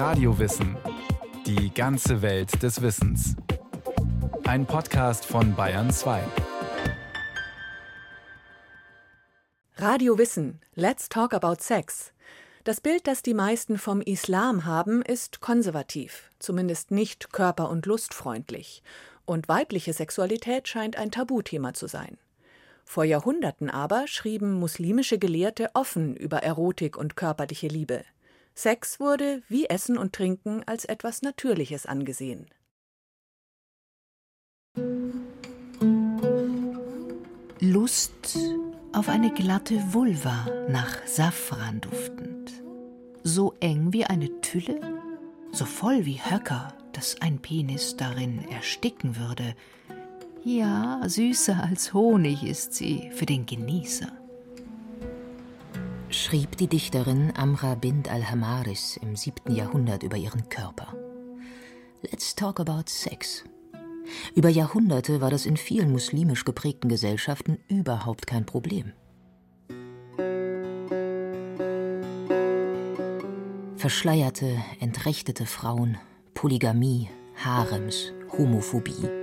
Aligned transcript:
Radiowissen. 0.00 0.78
Die 1.44 1.74
ganze 1.74 2.22
Welt 2.22 2.62
des 2.62 2.80
Wissens. 2.80 3.36
Ein 4.44 4.64
Podcast 4.64 5.26
von 5.26 5.54
Bayern 5.54 5.90
2. 5.90 6.22
Radio 9.76 10.16
Wissen. 10.16 10.62
Let's 10.74 11.10
talk 11.10 11.34
about 11.34 11.56
sex. 11.58 12.14
Das 12.64 12.80
Bild, 12.80 13.06
das 13.06 13.20
die 13.20 13.34
meisten 13.34 13.76
vom 13.76 14.00
Islam 14.00 14.64
haben, 14.64 15.02
ist 15.02 15.42
konservativ, 15.42 16.30
zumindest 16.38 16.90
nicht 16.90 17.30
körper- 17.34 17.68
und 17.68 17.84
lustfreundlich. 17.84 18.82
Und 19.26 19.50
weibliche 19.50 19.92
Sexualität 19.92 20.66
scheint 20.66 20.96
ein 20.96 21.10
Tabuthema 21.10 21.74
zu 21.74 21.88
sein. 21.88 22.16
Vor 22.86 23.04
Jahrhunderten 23.04 23.68
aber 23.68 24.06
schrieben 24.06 24.54
muslimische 24.54 25.18
Gelehrte 25.18 25.68
offen 25.74 26.16
über 26.16 26.42
Erotik 26.42 26.96
und 26.96 27.16
körperliche 27.16 27.68
Liebe. 27.68 28.02
Sex 28.60 29.00
wurde, 29.00 29.42
wie 29.48 29.70
Essen 29.70 29.96
und 29.96 30.12
Trinken, 30.12 30.62
als 30.66 30.84
etwas 30.84 31.22
Natürliches 31.22 31.86
angesehen. 31.86 32.46
Lust 37.58 38.38
auf 38.92 39.08
eine 39.08 39.32
glatte 39.32 39.94
Vulva 39.94 40.46
nach 40.68 41.06
Safran 41.06 41.80
duftend. 41.80 42.52
So 43.22 43.54
eng 43.60 43.94
wie 43.94 44.04
eine 44.04 44.42
Tülle, 44.42 44.78
so 45.52 45.64
voll 45.64 46.04
wie 46.04 46.20
Höcker, 46.22 46.74
dass 46.92 47.18
ein 47.22 47.38
Penis 47.38 47.96
darin 47.96 48.46
ersticken 48.50 49.16
würde. 49.16 49.54
Ja, 50.44 51.00
süßer 51.06 51.64
als 51.64 51.94
Honig 51.94 52.44
ist 52.44 52.74
sie 52.74 53.10
für 53.12 53.24
den 53.24 53.46
Genießer. 53.46 54.19
Schrieb 56.22 56.58
die 56.58 56.66
Dichterin 56.66 57.32
Amra 57.34 57.74
bint 57.74 58.10
al-Hamaris 58.10 58.98
im 58.98 59.16
7. 59.16 59.54
Jahrhundert 59.54 60.02
über 60.02 60.18
ihren 60.18 60.50
Körper. 60.50 60.94
Let's 62.02 62.34
talk 62.34 62.60
about 62.60 62.88
sex. 62.88 63.42
Über 64.34 64.50
Jahrhunderte 64.50 65.22
war 65.22 65.30
das 65.30 65.46
in 65.46 65.56
vielen 65.56 65.90
muslimisch 65.90 66.44
geprägten 66.44 66.90
Gesellschaften 66.90 67.56
überhaupt 67.68 68.26
kein 68.26 68.44
Problem. 68.44 68.92
Verschleierte, 73.76 74.62
entrechtete 74.78 75.46
Frauen, 75.46 75.96
Polygamie, 76.34 77.08
Harems, 77.42 78.12
Homophobie. 78.36 79.19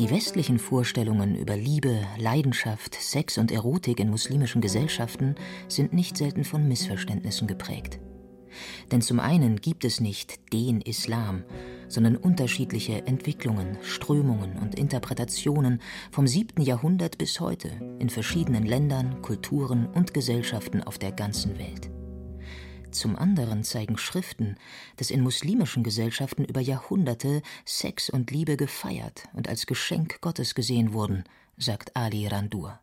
Die 0.00 0.08
westlichen 0.08 0.58
Vorstellungen 0.58 1.36
über 1.36 1.58
Liebe, 1.58 2.00
Leidenschaft, 2.16 2.94
Sex 2.94 3.36
und 3.36 3.52
Erotik 3.52 4.00
in 4.00 4.08
muslimischen 4.08 4.62
Gesellschaften 4.62 5.34
sind 5.68 5.92
nicht 5.92 6.16
selten 6.16 6.44
von 6.44 6.66
Missverständnissen 6.66 7.46
geprägt. 7.46 8.00
Denn 8.90 9.02
zum 9.02 9.20
einen 9.20 9.60
gibt 9.60 9.84
es 9.84 10.00
nicht 10.00 10.54
den 10.54 10.80
Islam, 10.80 11.44
sondern 11.88 12.16
unterschiedliche 12.16 13.06
Entwicklungen, 13.06 13.76
Strömungen 13.82 14.56
und 14.56 14.78
Interpretationen 14.78 15.82
vom 16.10 16.26
7. 16.26 16.62
Jahrhundert 16.62 17.18
bis 17.18 17.38
heute 17.38 17.68
in 17.98 18.08
verschiedenen 18.08 18.64
Ländern, 18.64 19.20
Kulturen 19.20 19.86
und 19.86 20.14
Gesellschaften 20.14 20.82
auf 20.82 20.96
der 20.96 21.12
ganzen 21.12 21.58
Welt. 21.58 21.90
Zum 22.92 23.16
anderen 23.16 23.62
zeigen 23.62 23.98
Schriften, 23.98 24.56
dass 24.96 25.10
in 25.10 25.22
muslimischen 25.22 25.82
Gesellschaften 25.82 26.44
über 26.44 26.60
Jahrhunderte 26.60 27.42
Sex 27.64 28.10
und 28.10 28.30
Liebe 28.30 28.56
gefeiert 28.56 29.28
und 29.32 29.48
als 29.48 29.66
Geschenk 29.66 30.20
Gottes 30.20 30.54
gesehen 30.54 30.92
wurden, 30.92 31.24
sagt 31.56 31.96
Ali 31.96 32.26
Randur. 32.26 32.80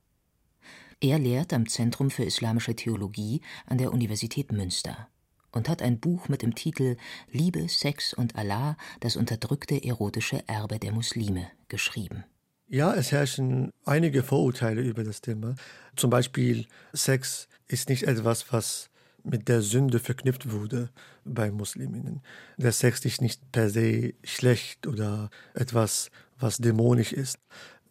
Er 1.00 1.20
lehrt 1.20 1.54
am 1.54 1.68
Zentrum 1.68 2.10
für 2.10 2.24
Islamische 2.24 2.76
Theologie 2.76 3.42
an 3.66 3.78
der 3.78 3.92
Universität 3.92 4.52
Münster 4.52 5.08
und 5.52 5.70
hat 5.70 5.82
ein 5.82 6.00
Buch 6.00 6.30
mit 6.30 6.42
dem 6.42 6.56
Titel 6.56 6.98
Liebe, 7.32 7.68
Sex 7.70 8.14
und 8.14 8.36
Allah, 8.36 8.78
das 9.00 9.16
unterdrückte 9.16 9.84
erotische 9.84 10.48
Erbe 10.48 10.80
der 10.80 10.92
Muslime 10.92 11.52
geschrieben. 11.68 12.24
Ja, 12.68 12.94
es 12.94 13.12
herrschen 13.12 13.72
einige 13.86 14.24
Vorurteile 14.24 14.82
über 14.82 15.04
das 15.04 15.22
Thema. 15.22 15.56
Zum 15.96 16.10
Beispiel, 16.10 16.66
Sex 16.94 17.48
ist 17.68 17.90
nicht 17.90 18.04
etwas, 18.04 18.52
was 18.52 18.90
mit 19.30 19.48
der 19.48 19.62
Sünde 19.62 20.00
verknüpft 20.00 20.52
wurde 20.52 20.90
bei 21.26 21.52
Musliminnen. 21.52 22.22
Der 22.58 22.72
Sex 22.72 23.04
ist 23.06 23.22
nicht 23.22 23.52
per 23.52 23.70
se 23.70 24.14
schlecht 24.24 24.88
oder 24.88 25.30
etwas, 25.54 26.10
was 26.40 26.58
dämonisch 26.58 27.14
ist. 27.14 27.38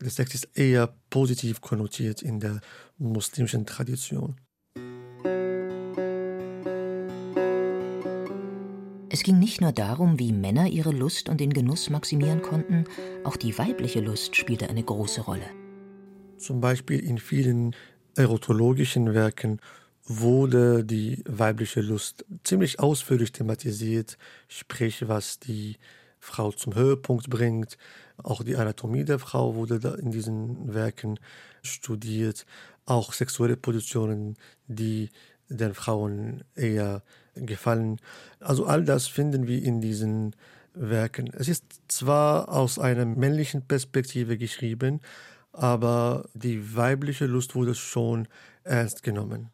Der 0.00 0.10
Sex 0.10 0.34
ist 0.34 0.48
eher 0.54 0.94
positiv 1.10 1.60
konnotiert 1.60 2.22
in 2.22 2.40
der 2.40 2.60
muslimischen 2.98 3.66
Tradition. 3.66 4.36
Es 9.08 9.22
ging 9.22 9.38
nicht 9.38 9.60
nur 9.60 9.72
darum, 9.72 10.18
wie 10.18 10.32
Männer 10.32 10.66
ihre 10.66 10.90
Lust 10.90 11.28
und 11.28 11.40
den 11.40 11.52
Genuss 11.52 11.88
maximieren 11.88 12.42
konnten, 12.42 12.84
auch 13.24 13.36
die 13.36 13.56
weibliche 13.56 14.00
Lust 14.00 14.36
spielte 14.36 14.68
eine 14.68 14.82
große 14.82 15.22
Rolle. 15.22 15.46
Zum 16.36 16.60
Beispiel 16.60 17.00
in 17.00 17.18
vielen 17.18 17.74
erotologischen 18.14 19.14
Werken 19.14 19.60
wurde 20.06 20.84
die 20.84 21.22
weibliche 21.26 21.80
Lust 21.80 22.24
ziemlich 22.44 22.78
ausführlich 22.80 23.32
thematisiert, 23.32 24.16
sprich 24.48 25.08
was 25.08 25.38
die 25.38 25.76
Frau 26.20 26.52
zum 26.52 26.74
Höhepunkt 26.74 27.28
bringt. 27.28 27.76
Auch 28.22 28.42
die 28.42 28.56
Anatomie 28.56 29.04
der 29.04 29.18
Frau 29.18 29.54
wurde 29.54 29.98
in 30.00 30.10
diesen 30.10 30.72
Werken 30.72 31.18
studiert. 31.62 32.46
Auch 32.84 33.12
sexuelle 33.12 33.56
Positionen, 33.56 34.36
die 34.66 35.10
den 35.48 35.74
Frauen 35.74 36.44
eher 36.54 37.02
gefallen. 37.34 38.00
Also 38.40 38.66
all 38.66 38.84
das 38.84 39.06
finden 39.06 39.46
wir 39.46 39.62
in 39.62 39.80
diesen 39.80 40.34
Werken. 40.74 41.30
Es 41.32 41.48
ist 41.48 41.64
zwar 41.88 42.48
aus 42.48 42.78
einer 42.78 43.04
männlichen 43.04 43.62
Perspektive 43.62 44.38
geschrieben, 44.38 45.00
aber 45.52 46.28
die 46.34 46.76
weibliche 46.76 47.26
Lust 47.26 47.54
wurde 47.54 47.74
schon 47.74 48.28
ernst 48.64 49.02
genommen. 49.02 49.50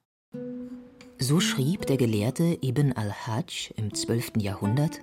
So 1.23 1.39
schrieb 1.39 1.87
der 1.87 1.99
Gelehrte 1.99 2.59
Ibn 2.63 2.95
al-Hajj 2.95 3.75
im 3.77 3.95
12. 3.95 4.33
Jahrhundert 4.39 5.03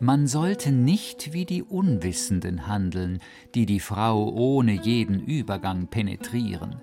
Man 0.00 0.26
sollte 0.26 0.72
nicht 0.72 1.34
wie 1.34 1.44
die 1.44 1.62
Unwissenden 1.62 2.66
handeln, 2.66 3.18
die 3.54 3.66
die 3.66 3.80
Frau 3.80 4.30
ohne 4.30 4.72
jeden 4.72 5.20
Übergang 5.20 5.88
penetrieren. 5.88 6.76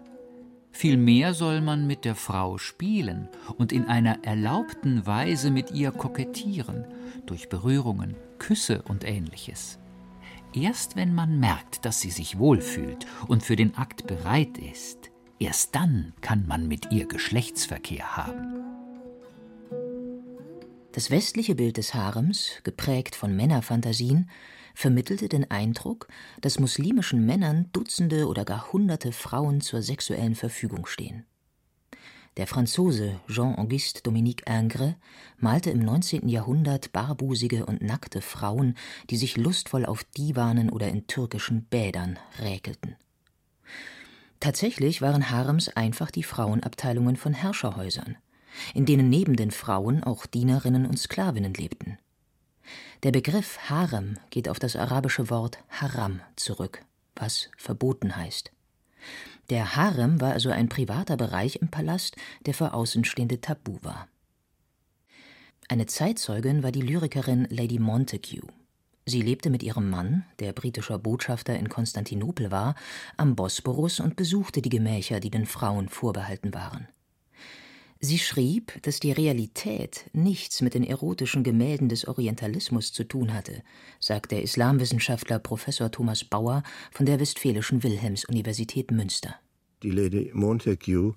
Vielmehr 0.70 1.34
soll 1.34 1.62
man 1.62 1.88
mit 1.88 2.06
der 2.06 2.14
Frau 2.14 2.60
spielen 2.60 3.30
und 3.58 3.72
in 3.72 3.86
einer 3.86 4.24
erlaubten 4.24 5.08
Weise 5.08 5.50
mit 5.50 5.72
ihr 5.72 5.90
kokettieren, 5.90 6.86
durch 7.26 7.50
Berührungen, 7.50 8.16
Küsse 8.38 8.84
und 8.84 9.04
ähnliches. 9.04 9.80
Erst 10.54 10.96
wenn 10.96 11.16
man 11.16 11.40
merkt, 11.40 11.84
dass 11.84 12.00
sie 12.00 12.12
sich 12.12 12.38
wohlfühlt 12.38 13.08
und 13.28 13.42
für 13.42 13.56
den 13.56 13.76
Akt 13.76 14.06
bereit 14.06 14.60
ist, 14.60 15.10
erst 15.40 15.74
dann 15.74 16.14
kann 16.22 16.46
man 16.48 16.68
mit 16.68 16.92
ihr 16.92 17.08
Geschlechtsverkehr 17.08 18.16
haben. 18.16 18.67
Das 20.97 21.12
westliche 21.12 21.53
Bild 21.53 21.78
des 21.78 21.94
Harems, 21.94 22.53
geprägt 22.63 23.16
von 23.16 23.35
Männerfantasien, 23.35 24.31
vermittelte 24.74 25.30
den 25.30 25.52
Eindruck, 25.52 26.08
dass 26.41 26.58
muslimischen 26.58 27.24
Männern 27.24 27.69
Dutzende 27.72 28.28
oder 28.28 28.46
gar 28.46 28.74
Hunderte 28.74 29.12
Frauen 29.12 29.62
zur 29.62 29.84
sexuellen 29.84 30.34
Verfügung 30.34 30.88
stehen. 30.88 31.28
Der 32.38 32.47
Franzose 32.47 33.19
Jean-Auguste 33.28 34.02
Dominique 34.02 34.50
Ingres 34.50 34.96
malte 35.38 35.69
im 35.69 35.81
19. 35.81 36.30
Jahrhundert 36.30 36.91
barbusige 36.94 37.68
und 37.68 37.84
nackte 37.84 38.22
Frauen, 38.22 38.74
die 39.12 39.18
sich 39.18 39.38
lustvoll 39.38 39.86
auf 39.86 40.03
Divanen 40.03 40.72
oder 40.72 40.88
in 40.88 41.06
türkischen 41.06 41.66
Bädern 41.66 42.18
räkelten. 42.40 42.96
Tatsächlich 44.40 45.03
waren 45.03 45.30
Harems 45.30 45.69
einfach 45.69 46.09
die 46.09 46.24
Frauenabteilungen 46.24 47.18
von 47.18 47.36
Herrscherhäusern 47.36 48.18
in 48.73 48.85
denen 48.85 49.09
neben 49.09 49.35
den 49.35 49.51
Frauen 49.51 50.03
auch 50.03 50.25
Dienerinnen 50.25 50.85
und 50.85 50.98
Sklavinnen 50.98 51.54
lebten. 51.54 51.98
Der 53.04 53.12
Begriff 53.12 53.69
Harem 53.69 54.18
geht 54.30 54.50
auf 54.50 54.59
das 54.59 54.75
arabische 54.75 55.30
Wort 55.30 55.59
Haram 55.69 56.21
zurück, 56.36 56.83
was 57.15 57.50
verboten 57.57 58.15
heißt. 58.15 58.51
Der 59.50 59.75
Harem 59.75 60.19
war 60.19 60.33
also 60.33 60.50
ein 60.50 60.68
privater 60.68 61.15
Bereich 61.15 61.57
im 61.57 61.69
Palast, 61.69 62.15
der 62.45 62.54
für 62.54 62.74
Außenstehende 62.74 63.39
tabu 63.39 63.77
war. 63.81 64.07
Eine 65.69 65.86
Zeitzeugin 65.86 66.63
war 66.63 66.71
die 66.71 66.81
Lyrikerin 66.81 67.48
Lady 67.50 67.80
Montague. 67.80 68.42
Sie 69.06 69.21
lebte 69.21 69.50
mit 69.50 69.63
ihrem 69.63 69.89
Mann, 69.89 70.25
der 70.39 70.51
britischer 70.51 70.98
Botschafter 70.98 71.57
in 71.57 71.69
Konstantinopel 71.69 72.51
war, 72.51 72.75
am 73.15 73.36
Bosporus 73.36 74.01
und 74.01 74.18
besuchte 74.18 74.62
die 74.62 74.69
Gemächer, 74.69 75.21
die 75.21 75.30
den 75.30 75.45
Frauen 75.45 75.88
vorbehalten 75.88 76.53
waren. 76.53 76.89
Sie 78.00 78.20
schrieb, 78.20 78.80
dass 78.84 79.00
die 79.00 79.12
Realität 79.12 80.06
nichts 80.14 80.62
mit 80.62 80.76
den 80.76 80.84
erotischen 80.84 81.44
Gemälden 81.44 81.90
des 81.90 82.08
Orientalismus 82.08 82.94
zu 82.94 83.04
tun 83.04 83.34
hatte, 83.34 83.64
sagt 84.00 84.32
der 84.32 84.44
Islamwissenschaftler 84.44 85.40
Professor 85.40 85.90
Thomas 85.90 86.24
Bauer 86.24 86.62
von 86.92 87.08
der 87.08 87.20
Westfälischen 87.20 87.84
Wilhelms-Universität 87.84 88.92
Münster. 88.92 89.36
Die 89.82 89.92
Lady 89.92 90.32
Montague 90.34 91.16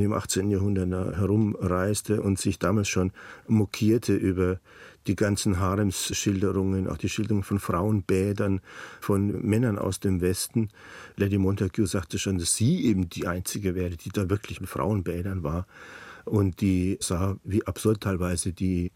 im 0.00 0.12
18. 0.12 0.50
Jahrhundert 0.50 1.16
herumreiste 1.18 2.22
und 2.22 2.38
sich 2.38 2.58
damals 2.58 2.88
schon 2.88 3.12
mokierte 3.46 4.14
über 4.14 4.58
die 5.06 5.16
ganzen 5.16 5.58
Haremsschilderungen, 5.58 6.88
auch 6.88 6.96
die 6.96 7.08
Schilderungen 7.08 7.42
von 7.42 7.58
Frauenbädern, 7.58 8.60
von 9.00 9.42
Männern 9.42 9.78
aus 9.78 10.00
dem 10.00 10.20
Westen. 10.20 10.68
Lady 11.16 11.36
Montague 11.36 11.86
sagte 11.86 12.18
schon, 12.18 12.38
dass 12.38 12.56
sie 12.56 12.84
eben 12.86 13.10
die 13.10 13.26
einzige 13.26 13.74
wäre, 13.74 13.96
die 13.96 14.10
da 14.10 14.30
wirklich 14.30 14.60
in 14.60 14.66
Frauenbädern 14.66 15.42
war. 15.42 15.66
Und 16.24 16.60
die 16.60 16.98
sah, 17.00 17.36
wie 17.44 17.66
absurd 17.66 18.02
teilweise 18.02 18.52
die 18.52 18.92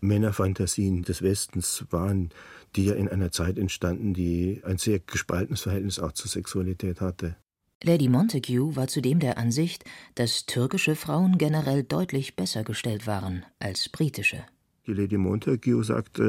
Männerfantasien 0.00 1.02
des 1.02 1.22
Westens 1.22 1.84
waren, 1.90 2.30
die 2.74 2.86
ja 2.86 2.94
in 2.94 3.08
einer 3.08 3.30
Zeit 3.30 3.58
entstanden, 3.58 4.14
die 4.14 4.60
ein 4.64 4.78
sehr 4.78 4.98
gespaltenes 4.98 5.62
Verhältnis 5.62 5.98
auch 5.98 6.12
zur 6.12 6.30
Sexualität 6.30 7.00
hatte. 7.00 7.36
Lady 7.82 8.08
Montague 8.08 8.74
war 8.74 8.88
zudem 8.88 9.18
der 9.18 9.38
Ansicht, 9.38 9.84
dass 10.14 10.46
türkische 10.46 10.96
Frauen 10.96 11.36
generell 11.38 11.82
deutlich 11.82 12.34
besser 12.34 12.64
gestellt 12.64 13.06
waren 13.06 13.44
als 13.58 13.88
britische. 13.88 14.44
Die 14.86 14.94
Lady 14.94 15.18
Montague 15.18 15.84
sagt, 15.84 16.20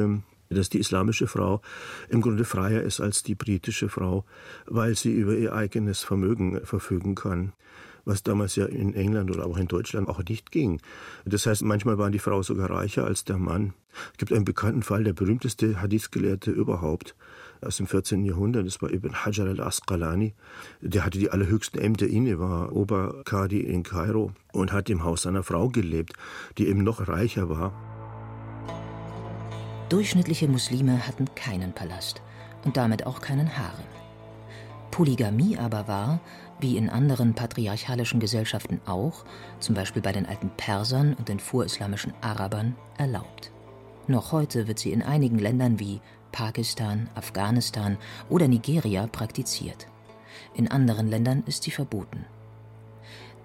dass 0.49 0.69
die 0.69 0.79
islamische 0.79 1.27
Frau 1.27 1.61
im 2.09 2.21
Grunde 2.21 2.43
freier 2.43 2.81
ist 2.81 2.99
als 2.99 3.23
die 3.23 3.35
britische 3.35 3.87
Frau, 3.87 4.25
weil 4.65 4.95
sie 4.95 5.11
über 5.11 5.35
ihr 5.35 5.53
eigenes 5.53 6.03
Vermögen 6.03 6.65
verfügen 6.65 7.15
kann 7.15 7.53
was 8.07 8.23
damals 8.23 8.55
ja 8.55 8.65
in 8.65 8.93
England 8.93 9.29
oder 9.29 9.45
auch 9.45 9.57
in 9.57 9.67
Deutschland 9.67 10.07
auch 10.07 10.23
nicht 10.23 10.51
ging. 10.51 10.81
Das 11.25 11.45
heißt, 11.45 11.63
manchmal 11.63 11.97
war 11.97 12.09
die 12.09 12.19
Frau 12.19 12.41
sogar 12.41 12.69
reicher 12.69 13.05
als 13.05 13.25
der 13.25 13.37
Mann. 13.37 13.73
Es 14.13 14.17
gibt 14.17 14.31
einen 14.31 14.45
bekannten 14.45 14.83
Fall, 14.83 15.03
der 15.03 15.13
berühmteste 15.13 15.81
Hadith-Gelehrte 15.81 16.51
überhaupt 16.51 17.15
aus 17.61 17.77
dem 17.77 17.87
14. 17.87 18.23
Jahrhundert, 18.23 18.67
das 18.67 18.81
war 18.81 18.91
Ibn 18.91 19.25
Hajar 19.25 19.47
al-Asqalani. 19.47 20.33
Der 20.81 21.05
hatte 21.05 21.17
die 21.19 21.31
allerhöchsten 21.31 21.81
Ämter 21.81 22.07
inne, 22.07 22.39
war 22.39 22.71
Oberkadi 22.73 23.61
in 23.61 23.83
Kairo 23.83 24.31
und 24.53 24.71
hat 24.71 24.89
im 24.89 25.03
Haus 25.03 25.23
seiner 25.23 25.43
Frau 25.43 25.69
gelebt, 25.69 26.13
die 26.57 26.67
eben 26.67 26.83
noch 26.83 27.07
reicher 27.07 27.49
war. 27.49 27.73
Durchschnittliche 29.89 30.47
Muslime 30.47 31.07
hatten 31.07 31.33
keinen 31.35 31.73
Palast 31.73 32.21
und 32.63 32.77
damit 32.77 33.05
auch 33.05 33.21
keinen 33.21 33.57
Harem. 33.57 33.85
Polygamie 34.91 35.57
aber 35.57 35.87
war, 35.87 36.19
wie 36.59 36.77
in 36.77 36.89
anderen 36.89 37.33
patriarchalischen 37.33 38.19
Gesellschaften 38.19 38.81
auch, 38.85 39.25
zum 39.59 39.75
Beispiel 39.75 40.01
bei 40.01 40.11
den 40.11 40.25
alten 40.25 40.49
Persern 40.57 41.13
und 41.13 41.29
den 41.29 41.39
vorislamischen 41.39 42.13
Arabern, 42.21 42.75
erlaubt. 42.97 43.51
Noch 44.07 44.31
heute 44.31 44.67
wird 44.67 44.79
sie 44.79 44.91
in 44.91 45.03
einigen 45.03 45.39
Ländern 45.39 45.79
wie 45.79 45.99
Pakistan, 46.31 47.09
Afghanistan 47.15 47.97
oder 48.29 48.47
Nigeria 48.47 49.07
praktiziert. 49.07 49.87
In 50.53 50.69
anderen 50.69 51.07
Ländern 51.07 51.43
ist 51.45 51.63
sie 51.63 51.71
verboten. 51.71 52.25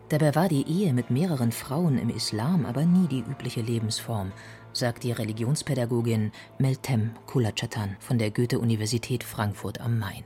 Dabei 0.08 0.34
war 0.34 0.48
die 0.48 0.68
Ehe 0.68 0.92
mit 0.92 1.10
mehreren 1.10 1.52
Frauen 1.52 1.98
im 1.98 2.10
Islam 2.10 2.66
aber 2.66 2.84
nie 2.84 3.08
die 3.08 3.20
übliche 3.20 3.62
Lebensform, 3.62 4.32
sagt 4.72 5.04
die 5.04 5.12
Religionspädagogin 5.12 6.32
Meltem 6.58 7.12
Kulachatan 7.26 7.96
von 7.98 8.18
der 8.18 8.30
Goethe-Universität 8.30 9.24
Frankfurt 9.24 9.80
am 9.80 9.98
Main. 9.98 10.24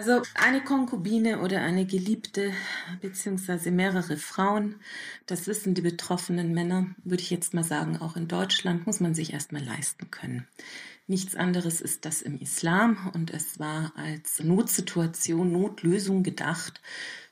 Also 0.00 0.22
eine 0.32 0.64
Konkubine 0.64 1.42
oder 1.42 1.60
eine 1.60 1.84
Geliebte 1.84 2.54
beziehungsweise 3.02 3.70
mehrere 3.70 4.16
Frauen, 4.16 4.76
das 5.26 5.46
wissen 5.46 5.74
die 5.74 5.82
betroffenen 5.82 6.54
Männer, 6.54 6.86
würde 7.04 7.22
ich 7.22 7.28
jetzt 7.28 7.52
mal 7.52 7.64
sagen, 7.64 7.98
auch 7.98 8.16
in 8.16 8.26
Deutschland 8.26 8.86
muss 8.86 9.00
man 9.00 9.14
sich 9.14 9.34
erstmal 9.34 9.62
leisten 9.62 10.10
können. 10.10 10.48
Nichts 11.06 11.36
anderes 11.36 11.82
ist 11.82 12.06
das 12.06 12.22
im 12.22 12.38
Islam 12.38 13.10
und 13.12 13.30
es 13.30 13.58
war 13.58 13.92
als 13.94 14.42
Notsituation, 14.42 15.52
Notlösung 15.52 16.22
gedacht 16.22 16.80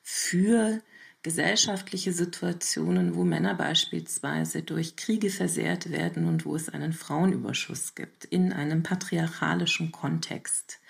für 0.02 0.82
gesellschaftliche 1.22 2.12
Situationen, 2.12 3.14
wo 3.14 3.24
Männer 3.24 3.54
beispielsweise 3.54 4.62
durch 4.62 4.94
Kriege 4.96 5.30
versehrt 5.30 5.90
werden 5.90 6.28
und 6.28 6.44
wo 6.44 6.54
es 6.54 6.68
einen 6.68 6.92
Frauenüberschuss 6.92 7.94
gibt, 7.94 8.26
in 8.26 8.52
einem 8.52 8.82
patriarchalischen 8.82 9.90
Kontext 9.90 10.80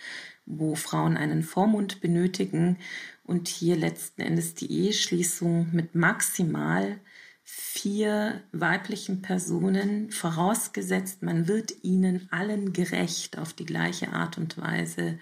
wo 0.49 0.75
Frauen 0.75 1.17
einen 1.17 1.43
Vormund 1.43 2.01
benötigen 2.01 2.79
und 3.25 3.49
hier 3.49 3.77
letzten 3.77 4.23
Endes 4.23 4.55
die 4.55 4.73
Eheschließung 4.73 5.69
mit 5.73 5.95
maximal 5.95 6.99
vier 7.45 8.43
weiblichen 8.53 9.23
Personen, 9.23 10.11
vorausgesetzt 10.11 11.23
man 11.23 11.49
wird 11.49 11.73
ihnen 11.83 12.29
allen 12.31 12.73
gerecht 12.73 13.39
auf 13.39 13.53
die 13.53 13.67
gleiche 13.67 14.13
Art 14.13 14.39
und 14.39 14.59
Weise 14.59 15.19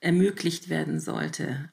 ermöglicht 0.00 0.68
werden 0.68 1.00
sollte. 1.00 1.70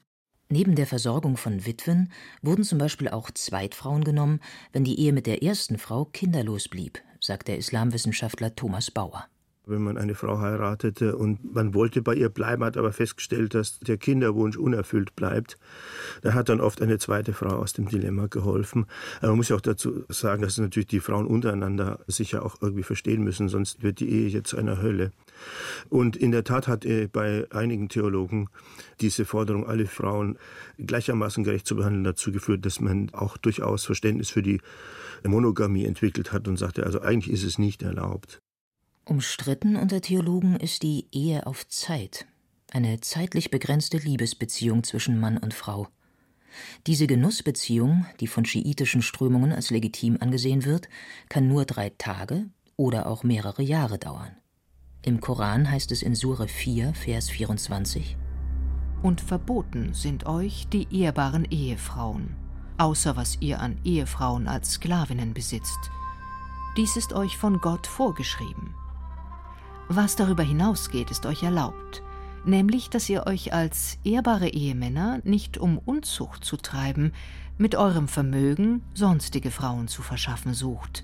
Neben 0.49 0.75
der 0.75 0.85
Versorgung 0.85 1.37
von 1.37 1.65
Witwen 1.65 2.11
wurden 2.41 2.63
zum 2.63 2.77
Beispiel 2.77 3.07
auch 3.07 3.31
Zweitfrauen 3.31 4.03
genommen, 4.03 4.39
wenn 4.73 4.83
die 4.83 4.99
Ehe 4.99 5.13
mit 5.13 5.25
der 5.25 5.43
ersten 5.43 5.77
Frau 5.77 6.05
kinderlos 6.05 6.67
blieb, 6.67 7.01
sagt 7.19 7.47
der 7.47 7.57
Islamwissenschaftler 7.57 8.55
Thomas 8.55 8.91
Bauer 8.91 9.30
wenn 9.65 9.81
man 9.81 9.97
eine 9.97 10.15
Frau 10.15 10.39
heiratete 10.39 11.15
und 11.15 11.53
man 11.53 11.73
wollte 11.73 12.01
bei 12.01 12.15
ihr 12.15 12.29
bleiben, 12.29 12.63
hat 12.63 12.77
aber 12.77 12.91
festgestellt, 12.91 13.53
dass 13.53 13.79
der 13.79 13.97
Kinderwunsch 13.97 14.57
unerfüllt 14.57 15.15
bleibt, 15.15 15.57
dann 16.21 16.33
hat 16.33 16.49
dann 16.49 16.59
oft 16.59 16.81
eine 16.81 16.97
zweite 16.97 17.33
Frau 17.33 17.57
aus 17.57 17.73
dem 17.73 17.87
Dilemma 17.87 18.27
geholfen. 18.27 18.85
Aber 19.19 19.29
man 19.29 19.37
muss 19.37 19.49
ja 19.49 19.55
auch 19.55 19.61
dazu 19.61 20.03
sagen, 20.09 20.41
dass 20.41 20.57
natürlich 20.57 20.87
die 20.87 20.99
Frauen 20.99 21.27
untereinander 21.27 21.99
sich 22.07 22.31
ja 22.31 22.41
auch 22.41 22.57
irgendwie 22.61 22.83
verstehen 22.83 23.23
müssen, 23.23 23.49
sonst 23.49 23.83
wird 23.83 23.99
die 23.99 24.09
Ehe 24.09 24.29
jetzt 24.29 24.55
eine 24.55 24.81
Hölle. 24.81 25.11
Und 25.89 26.15
in 26.15 26.31
der 26.31 26.43
Tat 26.43 26.67
hat 26.67 26.85
bei 27.11 27.45
einigen 27.51 27.89
Theologen 27.89 28.49
diese 28.99 29.25
Forderung, 29.25 29.67
alle 29.67 29.85
Frauen 29.85 30.37
gleichermaßen 30.77 31.43
gerecht 31.43 31.67
zu 31.67 31.75
behandeln, 31.75 32.03
dazu 32.03 32.31
geführt, 32.31 32.65
dass 32.65 32.79
man 32.79 33.11
auch 33.13 33.37
durchaus 33.37 33.85
Verständnis 33.85 34.29
für 34.29 34.41
die 34.41 34.59
Monogamie 35.23 35.85
entwickelt 35.85 36.31
hat 36.31 36.47
und 36.47 36.57
sagte, 36.57 36.85
also 36.85 37.01
eigentlich 37.01 37.33
ist 37.33 37.43
es 37.43 37.59
nicht 37.59 37.83
erlaubt. 37.83 38.41
Umstritten 39.06 39.77
unter 39.77 40.00
Theologen 40.00 40.57
ist 40.57 40.83
die 40.83 41.07
Ehe 41.12 41.48
auf 41.48 41.68
Zeit, 41.68 42.27
eine 42.71 43.01
zeitlich 43.01 43.50
begrenzte 43.50 43.98
Liebesbeziehung 43.98 44.83
zwischen 44.83 45.19
Mann 45.19 45.39
und 45.39 45.56
Frau. 45.56 45.88
Diese 46.86 47.07
Genussbeziehung, 47.07 48.06
die 48.19 48.27
von 48.27 48.45
schiitischen 48.45 49.01
Strömungen 49.01 49.53
als 49.53 49.71
legitim 49.71 50.18
angesehen 50.19 50.65
wird, 50.65 50.88
kann 51.30 51.48
nur 51.48 51.65
drei 51.65 51.89
Tage 51.98 52.45
oder 52.77 53.07
auch 53.07 53.24
mehrere 53.24 53.63
Jahre 53.63 53.98
dauern. 53.98 54.36
Im 55.01 55.19
Koran 55.19 55.71
heißt 55.71 55.92
es 55.92 56.03
in 56.03 56.13
Sure 56.13 56.48
4, 56.48 56.94
Vers 56.94 57.31
24: 57.31 58.18
Und 59.01 59.19
verboten 59.19 59.95
sind 59.95 60.27
euch 60.27 60.68
die 60.68 60.88
ehrbaren 60.95 61.45
Ehefrauen, 61.45 62.36
außer 62.77 63.18
was 63.18 63.38
ihr 63.42 63.62
an 63.62 63.80
Ehefrauen 63.83 64.48
als 64.48 64.74
Sklavinnen 64.74 65.33
besitzt. 65.33 65.89
Dies 66.77 66.95
ist 66.98 67.13
euch 67.13 67.36
von 67.36 67.59
Gott 67.59 67.88
vorgeschrieben. 67.88 68.75
Was 69.93 70.15
darüber 70.15 70.43
hinausgeht, 70.43 71.12
ist 71.12 71.25
euch 71.25 71.43
erlaubt, 71.43 72.01
nämlich 72.45 72.89
dass 72.89 73.10
ihr 73.10 73.27
euch 73.27 73.51
als 73.51 73.98
ehrbare 74.05 74.48
Ehemänner 74.48 75.19
nicht 75.25 75.57
um 75.57 75.77
Unzucht 75.79 76.45
zu 76.45 76.55
treiben, 76.55 77.12
mit 77.57 77.75
eurem 77.75 78.07
Vermögen 78.07 78.83
sonstige 78.93 79.51
Frauen 79.51 79.89
zu 79.89 80.01
verschaffen 80.01 80.53
sucht. 80.53 81.03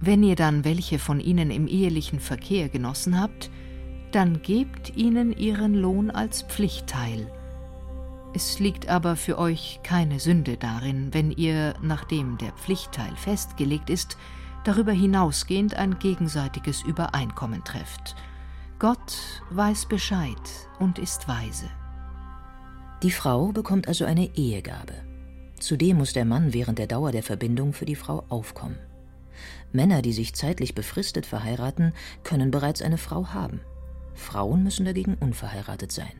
Wenn 0.00 0.24
ihr 0.24 0.34
dann 0.34 0.64
welche 0.64 0.98
von 0.98 1.20
ihnen 1.20 1.52
im 1.52 1.68
ehelichen 1.68 2.18
Verkehr 2.18 2.68
genossen 2.68 3.20
habt, 3.20 3.48
dann 4.10 4.42
gebt 4.42 4.96
ihnen 4.96 5.32
ihren 5.32 5.74
Lohn 5.74 6.10
als 6.10 6.42
Pflichtteil. 6.42 7.30
Es 8.34 8.58
liegt 8.58 8.88
aber 8.88 9.14
für 9.14 9.38
euch 9.38 9.78
keine 9.84 10.18
Sünde 10.18 10.56
darin, 10.56 11.14
wenn 11.14 11.30
ihr, 11.30 11.74
nachdem 11.80 12.38
der 12.38 12.50
Pflichtteil 12.54 13.14
festgelegt 13.14 13.88
ist, 13.88 14.16
darüber 14.64 14.92
hinausgehend 14.92 15.74
ein 15.74 15.98
gegenseitiges 15.98 16.82
Übereinkommen 16.82 17.62
trefft. 17.64 18.16
Gott 18.78 19.42
weiß 19.50 19.86
Bescheid 19.86 20.68
und 20.78 20.98
ist 20.98 21.28
weise. 21.28 21.68
Die 23.02 23.10
Frau 23.10 23.52
bekommt 23.52 23.88
also 23.88 24.04
eine 24.04 24.34
Ehegabe. 24.36 24.94
Zudem 25.60 25.98
muss 25.98 26.12
der 26.12 26.24
Mann 26.24 26.52
während 26.52 26.78
der 26.78 26.86
Dauer 26.86 27.12
der 27.12 27.22
Verbindung 27.22 27.72
für 27.72 27.84
die 27.84 27.94
Frau 27.94 28.24
aufkommen. 28.28 28.78
Männer, 29.72 30.02
die 30.02 30.12
sich 30.12 30.34
zeitlich 30.34 30.74
befristet 30.74 31.26
verheiraten, 31.26 31.92
können 32.22 32.50
bereits 32.50 32.82
eine 32.82 32.98
Frau 32.98 33.28
haben. 33.28 33.60
Frauen 34.14 34.62
müssen 34.62 34.84
dagegen 34.84 35.14
unverheiratet 35.14 35.92
sein. 35.92 36.12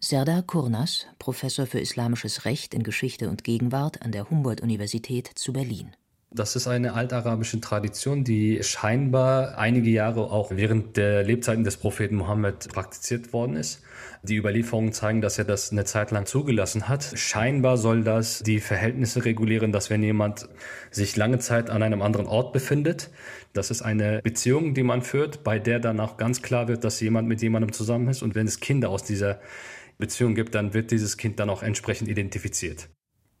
Serdar 0.00 0.42
Kurnas, 0.42 1.06
Professor 1.18 1.66
für 1.66 1.80
islamisches 1.80 2.44
Recht 2.44 2.74
in 2.74 2.82
Geschichte 2.82 3.30
und 3.30 3.44
Gegenwart 3.44 4.02
an 4.02 4.12
der 4.12 4.28
Humboldt-Universität 4.28 5.30
zu 5.34 5.52
Berlin. 5.52 5.96
Das 6.36 6.56
ist 6.56 6.66
eine 6.66 6.94
altarabische 6.94 7.60
Tradition, 7.60 8.24
die 8.24 8.60
scheinbar 8.64 9.56
einige 9.56 9.88
Jahre 9.88 10.32
auch 10.32 10.50
während 10.50 10.96
der 10.96 11.22
Lebzeiten 11.22 11.62
des 11.62 11.76
Propheten 11.76 12.16
Mohammed 12.16 12.70
praktiziert 12.72 13.32
worden 13.32 13.54
ist. 13.54 13.82
Die 14.24 14.34
Überlieferungen 14.34 14.92
zeigen, 14.92 15.20
dass 15.20 15.38
er 15.38 15.44
das 15.44 15.70
eine 15.70 15.84
Zeit 15.84 16.10
lang 16.10 16.26
zugelassen 16.26 16.88
hat. 16.88 17.12
Scheinbar 17.14 17.76
soll 17.76 18.02
das 18.02 18.40
die 18.40 18.58
Verhältnisse 18.58 19.24
regulieren, 19.24 19.70
dass 19.70 19.90
wenn 19.90 20.02
jemand 20.02 20.48
sich 20.90 21.14
lange 21.14 21.38
Zeit 21.38 21.70
an 21.70 21.84
einem 21.84 22.02
anderen 22.02 22.26
Ort 22.26 22.52
befindet, 22.52 23.10
das 23.52 23.70
ist 23.70 23.82
eine 23.82 24.20
Beziehung, 24.20 24.74
die 24.74 24.82
man 24.82 25.02
führt, 25.02 25.44
bei 25.44 25.60
der 25.60 25.78
dann 25.78 26.00
auch 26.00 26.16
ganz 26.16 26.42
klar 26.42 26.66
wird, 26.66 26.82
dass 26.82 26.98
jemand 26.98 27.28
mit 27.28 27.42
jemandem 27.42 27.70
zusammen 27.70 28.08
ist. 28.08 28.22
Und 28.22 28.34
wenn 28.34 28.48
es 28.48 28.58
Kinder 28.58 28.88
aus 28.88 29.04
dieser 29.04 29.38
Beziehung 29.98 30.34
gibt, 30.34 30.56
dann 30.56 30.74
wird 30.74 30.90
dieses 30.90 31.16
Kind 31.16 31.38
dann 31.38 31.48
auch 31.48 31.62
entsprechend 31.62 32.08
identifiziert. 32.08 32.88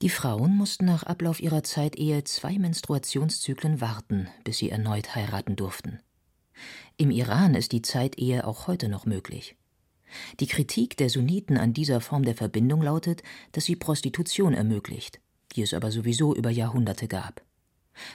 Die 0.02 0.08
Frauen 0.08 0.56
mussten 0.56 0.84
nach 0.84 1.04
Ablauf 1.04 1.40
ihrer 1.40 1.62
Zeitehe 1.62 2.24
zwei 2.24 2.58
Menstruationszyklen 2.58 3.80
warten, 3.80 4.28
bis 4.42 4.58
sie 4.58 4.70
erneut 4.70 5.14
heiraten 5.14 5.56
durften. 5.56 6.00
Im 6.96 7.10
Iran 7.10 7.54
ist 7.54 7.72
die 7.72 7.82
Zeitehe 7.82 8.46
auch 8.46 8.66
heute 8.66 8.88
noch 8.88 9.06
möglich. 9.06 9.56
Die 10.40 10.46
Kritik 10.46 10.96
der 10.96 11.10
Sunniten 11.10 11.56
an 11.56 11.72
dieser 11.72 12.00
Form 12.00 12.24
der 12.24 12.34
Verbindung 12.34 12.82
lautet, 12.82 13.22
dass 13.52 13.64
sie 13.64 13.76
Prostitution 13.76 14.54
ermöglicht, 14.54 15.20
die 15.52 15.62
es 15.62 15.74
aber 15.74 15.90
sowieso 15.90 16.34
über 16.34 16.50
Jahrhunderte 16.50 17.08
gab. 17.08 17.42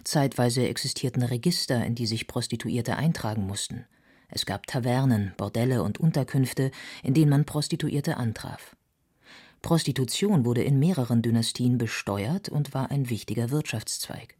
Zeitweise 0.03 0.67
existierten 0.67 1.23
Register, 1.23 1.85
in 1.85 1.95
die 1.95 2.05
sich 2.07 2.27
Prostituierte 2.27 2.97
eintragen 2.97 3.47
mussten. 3.47 3.85
Es 4.29 4.45
gab 4.45 4.67
Tavernen, 4.67 5.33
Bordelle 5.37 5.81
und 5.83 5.99
Unterkünfte, 5.99 6.71
in 7.03 7.13
denen 7.13 7.29
man 7.29 7.45
Prostituierte 7.45 8.17
antraf. 8.17 8.75
Prostitution 9.61 10.45
wurde 10.45 10.63
in 10.63 10.79
mehreren 10.79 11.21
Dynastien 11.21 11.77
besteuert 11.77 12.49
und 12.49 12.73
war 12.73 12.91
ein 12.91 13.09
wichtiger 13.09 13.51
Wirtschaftszweig. 13.51 14.35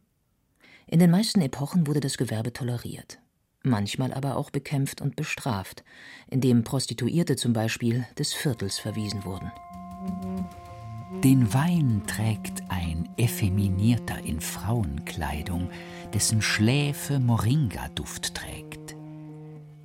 In 0.86 0.98
den 0.98 1.10
meisten 1.10 1.40
Epochen 1.40 1.86
wurde 1.86 2.00
das 2.00 2.18
Gewerbe 2.18 2.52
toleriert, 2.52 3.20
manchmal 3.62 4.12
aber 4.12 4.36
auch 4.36 4.50
bekämpft 4.50 5.00
und 5.00 5.14
bestraft, 5.16 5.84
indem 6.28 6.64
Prostituierte 6.64 7.36
zum 7.36 7.52
Beispiel 7.52 8.06
des 8.18 8.32
Viertels 8.32 8.78
verwiesen 8.78 9.24
wurden. 9.24 9.52
Den 11.22 11.52
Wein 11.52 12.02
trägt 12.06 12.62
ein 12.70 13.08
Effeminierter 13.18 14.24
in 14.24 14.40
Frauenkleidung, 14.40 15.68
dessen 16.14 16.40
Schläfe 16.40 17.18
Moringa-Duft 17.18 18.34
trägt. 18.34 18.96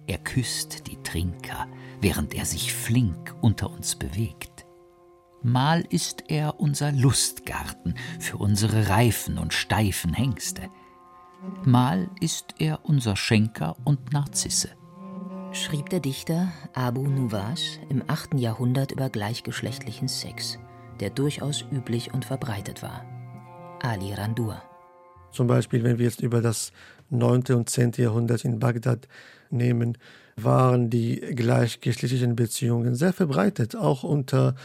Er 0.08 0.20
küsst 0.20 0.88
die 0.88 0.98
Trinker, 1.04 1.68
während 2.00 2.36
er 2.36 2.46
sich 2.46 2.74
flink 2.74 3.36
unter 3.42 3.70
uns 3.70 3.96
bewegt. 3.96 4.55
Mal 5.48 5.84
ist 5.92 6.24
er 6.28 6.60
unser 6.60 6.92
Lustgarten 6.92 7.94
für 8.20 8.38
unsere 8.38 8.90
reifen 8.90 9.38
und 9.38 9.54
steifen 9.54 10.12
Hengste. 10.12 10.64
Mal 11.64 12.10
ist 12.20 12.56
er 12.58 12.80
unser 12.82 13.16
Schenker 13.16 13.78
und 13.84 14.12
Narzisse. 14.12 14.70
Schrieb 15.52 15.92
der 15.92 16.00
Dichter 16.00 16.52
Abu 16.74 17.04
Nuwas 17.04 17.78
im 17.90 18.02
8. 18.08 18.40
Jahrhundert 18.40 18.92
über 18.92 19.12
gleichgeschlechtlichen 19.12 20.08
Sex, 20.08 20.58
der 21.00 21.12
durchaus 21.12 21.64
üblich 21.72 22.12
und 22.12 22.26
verbreitet 22.26 22.82
war. 22.82 23.06
Ali 23.84 24.16
Randur. 24.16 24.64
Zum 25.30 25.46
Beispiel, 25.46 25.84
wenn 25.84 26.00
wir 26.00 26.06
jetzt 26.06 26.22
über 26.22 26.42
das 26.42 26.72
9. 27.12 27.44
und 27.52 27.70
10. 27.70 27.92
Jahrhundert 27.98 28.46
in 28.46 28.58
Bagdad 28.58 29.08
nehmen, 29.52 30.00
waren 30.38 30.90
die 30.90 31.18
gleichgeschlechtlichen 31.20 32.36
Beziehungen 32.36 32.96
sehr 32.96 33.14
verbreitet, 33.14 33.76
auch 33.76 34.04
unter 34.04 34.56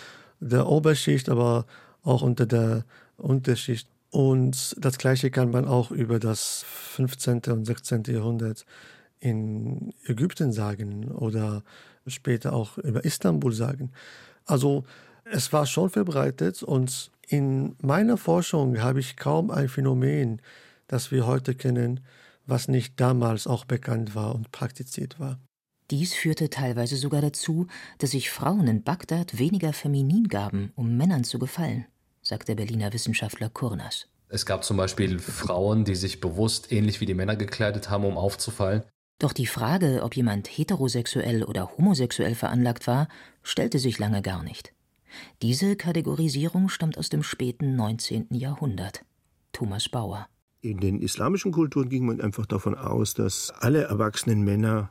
der 0.41 0.67
Oberschicht, 0.67 1.29
aber 1.29 1.67
auch 2.03 2.23
unter 2.23 2.47
der 2.47 2.85
Unterschicht. 3.17 3.89
Und 4.11 4.75
das 4.79 4.99
Gleiche 4.99 5.31
kann 5.31 5.51
man 5.51 5.67
auch 5.67 5.91
über 5.91 6.19
das 6.19 6.65
15. 6.67 7.43
und 7.49 7.65
16. 7.65 8.05
Jahrhundert 8.05 8.67
in 9.21 9.93
Ägypten 10.07 10.53
sagen 10.53 11.11
oder 11.13 11.63
später 12.07 12.53
auch 12.55 12.79
über 12.79 13.05
Istanbul 13.05 13.53
sagen. 13.53 13.93
Also 14.47 14.85
es 15.25 15.53
war 15.53 15.67
schon 15.67 15.91
verbreitet 15.91 16.63
und 16.63 17.13
in 17.29 17.77
meiner 17.81 18.17
Forschung 18.17 18.81
habe 18.83 18.99
ich 18.99 19.17
kaum 19.17 19.51
ein 19.51 19.69
Phänomen, 19.69 20.43
das 20.89 21.13
wir 21.13 21.27
heute 21.27 21.55
kennen, 21.55 22.01
was 22.47 22.67
nicht 22.67 22.99
damals 22.99 23.47
auch 23.47 23.65
bekannt 23.65 24.17
war 24.17 24.35
und 24.35 24.51
praktiziert 24.51 25.21
war. 25.21 25.39
Dies 25.91 26.15
führte 26.15 26.51
teilweise 26.51 26.97
sogar 26.97 27.21
dazu, 27.21 27.67
dass 27.99 28.13
sich 28.13 28.31
Frauen 28.31 28.69
in 28.69 28.85
Bagdad 28.85 29.39
weniger 29.39 29.73
feminin 29.73 30.29
gaben, 30.29 30.73
um 30.77 30.97
Männern 30.97 31.25
zu 31.25 31.41
gefallen, 31.41 31.87
sagt 32.23 32.49
der 32.49 32.55
Berliner 32.55 32.93
Wissenschaftler 32.93 33.49
Kurnas. 33.49 34.07
Es 34.29 34.47
gab 34.47 34.63
zum 34.63 34.77
Beispiel 34.77 35.19
Frauen, 35.19 35.85
die 35.85 35.97
sich 35.97 36.21
bewusst 36.21 36.71
ähnlich 36.71 37.01
wie 37.01 37.07
die 37.07 37.15
Männer 37.15 37.35
gekleidet 37.35 37.91
haben, 37.91 38.05
um 38.05 38.17
aufzufallen. 38.17 38.85
Doch 39.19 39.33
die 39.33 39.47
Frage, 39.47 40.03
ob 40.05 40.15
jemand 40.15 40.47
heterosexuell 40.47 41.43
oder 41.43 41.77
homosexuell 41.77 42.37
veranlagt 42.37 42.87
war, 42.87 43.09
stellte 43.43 43.81
sich 43.81 43.99
lange 43.99 44.23
gar 44.23 44.45
nicht. 44.45 44.73
Diese 45.43 45.75
Kategorisierung 45.75 46.69
stammt 46.69 46.97
aus 46.97 47.09
dem 47.09 47.25
späten 47.25 47.75
19. 47.75 48.29
Jahrhundert. 48.31 49.05
Thomas 49.53 49.89
Bauer. 49.89 50.29
In 50.63 50.79
den 50.79 51.01
islamischen 51.01 51.51
Kulturen 51.51 51.89
ging 51.89 52.07
man 52.07 52.21
einfach 52.21 52.47
davon 52.47 52.77
aus, 52.77 53.15
dass 53.15 53.53
alle 53.59 53.83
erwachsenen 53.83 54.43
Männer 54.43 54.91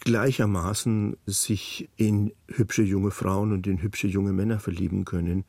gleichermaßen 0.00 1.16
sich 1.26 1.88
in 1.96 2.32
hübsche 2.48 2.82
junge 2.82 3.10
Frauen 3.10 3.52
und 3.52 3.66
in 3.66 3.82
hübsche 3.82 4.06
junge 4.06 4.32
Männer 4.32 4.58
verlieben 4.58 5.04
können. 5.04 5.44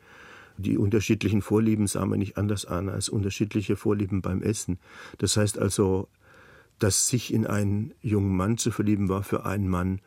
Die 0.57 0.77
unterschiedlichen 0.77 1.41
Vorlieben 1.41 1.87
sah 1.87 2.05
man 2.05 2.19
nicht 2.19 2.37
anders 2.37 2.65
an 2.65 2.89
als 2.89 3.09
unterschiedliche 3.09 3.75
Vorlieben 3.75 4.21
beim 4.21 4.41
Essen. 4.41 4.79
Das 5.17 5.37
heißt 5.37 5.57
also, 5.57 6.07
dass 6.79 7.07
sich 7.07 7.33
in 7.33 7.47
einen 7.47 7.93
jungen 8.01 8.35
Mann 8.35 8.57
zu 8.57 8.71
verlieben 8.71 9.09
war 9.09 9.23
für 9.23 9.45
einen 9.45 9.67
Mann 9.67 10.01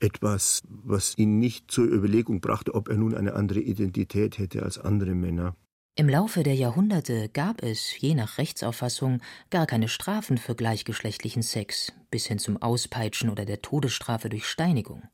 etwas, 0.00 0.62
was 0.68 1.16
ihn 1.18 1.38
nicht 1.38 1.70
zur 1.70 1.86
Überlegung 1.86 2.40
brachte, 2.40 2.74
ob 2.74 2.88
er 2.88 2.96
nun 2.96 3.14
eine 3.14 3.34
andere 3.34 3.60
Identität 3.60 4.38
hätte 4.38 4.62
als 4.62 4.78
andere 4.78 5.14
Männer. 5.14 5.56
Im 5.98 6.10
Laufe 6.10 6.42
der 6.42 6.54
Jahrhunderte 6.54 7.30
gab 7.30 7.62
es, 7.62 7.98
je 7.98 8.14
nach 8.14 8.36
Rechtsauffassung, 8.36 9.22
gar 9.48 9.66
keine 9.66 9.88
Strafen 9.88 10.36
für 10.36 10.54
gleichgeschlechtlichen 10.54 11.40
Sex, 11.40 11.94
bis 12.10 12.26
hin 12.26 12.38
zum 12.38 12.60
Auspeitschen 12.60 13.30
oder 13.30 13.46
der 13.46 13.62
Todesstrafe 13.62 14.28
durch 14.28 14.44
Steinigung. 14.44 15.04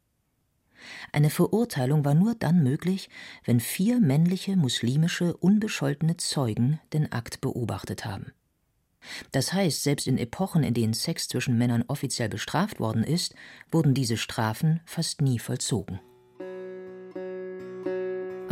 Eine 1.13 1.31
Verurteilung 1.31 2.05
war 2.05 2.15
nur 2.15 2.35
dann 2.35 2.65
möglich, 2.65 3.11
wenn 3.45 3.61
vier 3.61 4.01
männliche 4.01 4.57
muslimische 4.57 5.37
unbescholtene 5.37 6.17
Zeugen 6.17 6.81
den 6.93 7.13
Akt 7.13 7.41
beobachtet 7.41 8.05
haben. 8.05 8.33
Das 9.31 9.53
heißt, 9.53 9.85
selbst 9.85 10.09
in 10.09 10.19
Epochen, 10.19 10.65
in 10.65 10.75
denen 10.75 10.95
Sex 10.95 11.29
zwischen 11.29 11.57
Männern 11.59 11.85
offiziell 11.87 12.29
bestraft 12.29 12.81
worden 12.81 13.05
ist, 13.05 13.37
wurden 13.71 13.95
diese 13.95 14.17
Strafen 14.17 14.81
fast 14.85 15.21
nie 15.21 15.39
vollzogen. 15.39 16.01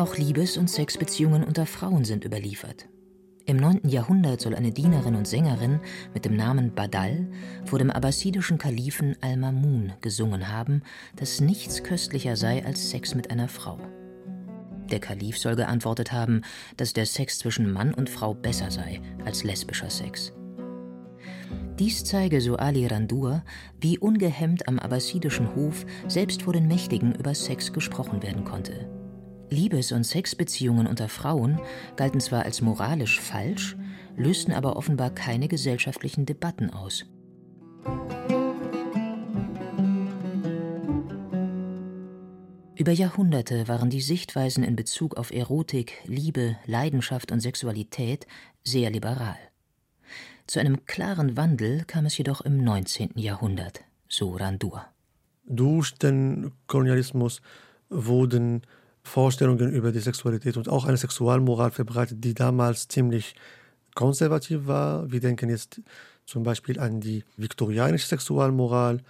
Auch 0.01 0.17
Liebes- 0.17 0.57
und 0.57 0.71
Sexbeziehungen 0.71 1.45
unter 1.45 1.67
Frauen 1.67 2.07
sind 2.07 2.25
überliefert. 2.25 2.89
Im 3.45 3.59
9. 3.59 3.87
Jahrhundert 3.87 4.41
soll 4.41 4.55
eine 4.55 4.73
Dienerin 4.73 5.15
und 5.15 5.29
Sängerin 5.29 5.79
mit 6.15 6.25
dem 6.25 6.37
Namen 6.37 6.75
Badal 6.75 7.29
vor 7.67 7.79
dem 7.79 7.91
abbasidischen 7.91 8.57
Kalifen 8.57 9.15
Al-Mamun 9.21 9.93
gesungen 10.01 10.49
haben, 10.49 10.81
dass 11.17 11.43
nichts 11.43 11.83
köstlicher 11.83 12.37
sei 12.37 12.65
als 12.65 12.89
Sex 12.89 13.15
mit 13.15 13.31
einer 13.31 13.47
Frau. 13.47 13.79
Der 14.91 15.01
Kalif 15.01 15.37
soll 15.37 15.55
geantwortet 15.55 16.13
haben, 16.13 16.45
dass 16.79 16.95
der 16.95 17.05
Sex 17.05 17.39
zwischen 17.39 17.71
Mann 17.71 17.93
und 17.93 18.09
Frau 18.09 18.33
besser 18.33 18.71
sei 18.71 19.03
als 19.27 19.45
lesbischer 19.45 19.91
Sex. 19.91 20.33
Dies 21.79 22.05
zeige, 22.05 22.41
so 22.41 22.57
Ali 22.57 22.87
Randur, 22.87 23.45
wie 23.79 23.99
ungehemmt 23.99 24.67
am 24.67 24.79
abbasidischen 24.79 25.55
Hof 25.55 25.85
selbst 26.09 26.41
vor 26.45 26.55
den 26.55 26.69
Mächtigen 26.69 27.15
über 27.17 27.35
Sex 27.35 27.75
gesprochen 27.75 28.23
werden 28.23 28.45
konnte. 28.45 29.00
Liebes- 29.51 29.93
und 29.93 30.05
Sexbeziehungen 30.05 30.87
unter 30.87 31.09
Frauen 31.09 31.61
galten 31.97 32.21
zwar 32.21 32.45
als 32.45 32.61
moralisch 32.61 33.21
falsch, 33.21 33.77
lösten 34.17 34.53
aber 34.53 34.77
offenbar 34.77 35.11
keine 35.11 35.49
gesellschaftlichen 35.49 36.27
Debatten 36.27 36.71
aus. 36.71 37.05
Über 42.77 42.93
Jahrhunderte 42.93 43.69
waren 43.69 43.91
die 43.91 44.01
Sichtweisen 44.01 44.65
in 44.65 44.75
Bezug 44.75 45.17
auf 45.19 45.33
Erotik, 45.33 45.99
Liebe, 46.07 46.57
Leidenschaft 46.65 47.31
und 47.31 47.41
Sexualität 47.41 48.27
sehr 48.65 48.91
liberal. 48.91 49.37
Zu 50.47 50.61
einem 50.61 50.87
klaren 50.87 51.37
Wandel 51.37 51.85
kam 51.85 52.07
es 52.07 52.17
jedoch 52.17 52.41
im 52.41 52.65
19. 52.65 53.11
Jahrhundert, 53.17 53.83
so 54.09 54.35
Randur. 54.35 54.87
Durch 55.45 55.95
den 55.95 56.53
Kolonialismus 56.67 57.43
wurden 57.91 58.63
Vorstellungen 59.11 59.73
über 59.73 59.91
die 59.93 59.99
Sexualität 59.99 60.57
und 60.57 60.69
auch 60.69 60.85
eine 60.85 60.97
Sexualmoral 60.97 61.73
verbreitet, 61.73 62.25
die 62.25 62.33
damals 62.33 62.89
ziemlich 62.89 63.35
konservativ 63.95 64.67
war. 64.67 65.11
Wir 65.11 65.21
denken 65.21 65.51
jetzt 65.51 65.81
zum 66.27 66.45
Beispiel 66.45 66.79
an 66.79 67.01
die 67.01 67.25
viktorianische 67.37 68.07
Sexualmoral, 68.07 69.03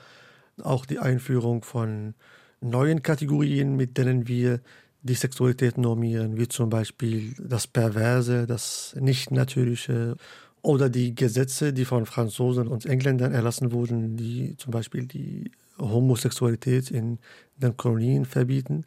auch 0.62 0.87
die 0.87 0.99
Einführung 0.99 1.62
von 1.62 2.14
neuen 2.62 3.02
Kategorien, 3.02 3.76
mit 3.76 3.99
denen 3.99 4.26
wir 4.26 4.61
die 5.02 5.14
Sexualität 5.14 5.76
normieren, 5.78 6.38
wie 6.38 6.49
zum 6.49 6.71
Beispiel 6.71 7.35
das 7.38 7.66
Perverse, 7.66 8.47
das 8.47 8.97
Nicht-Natürliche 8.99 10.16
oder 10.62 10.88
die 10.88 11.14
Gesetze, 11.14 11.73
die 11.73 11.85
von 11.85 12.07
Franzosen 12.07 12.69
und 12.69 12.87
Engländern 12.87 13.33
erlassen 13.33 13.73
wurden, 13.73 14.16
die 14.16 14.57
zum 14.57 14.73
Beispiel 14.73 15.07
die 15.07 15.50
Homosexualität 15.78 16.90
in 16.90 17.19
den 17.57 17.76
Kolonien 17.76 18.25
verbieten. 18.25 18.85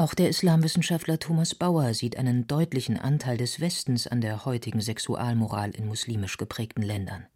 Auch 0.00 0.14
der 0.14 0.30
Islamwissenschaftler 0.30 1.18
Thomas 1.18 1.54
Bauer 1.54 1.92
sieht 1.92 2.16
einen 2.16 2.46
deutlichen 2.46 2.96
Anteil 2.96 3.36
des 3.36 3.60
Westens 3.60 4.06
an 4.06 4.22
der 4.22 4.46
heutigen 4.46 4.80
Sexualmoral 4.80 5.72
in 5.72 5.86
muslimisch 5.86 6.38
geprägten 6.38 6.80
Ländern. 6.80 7.26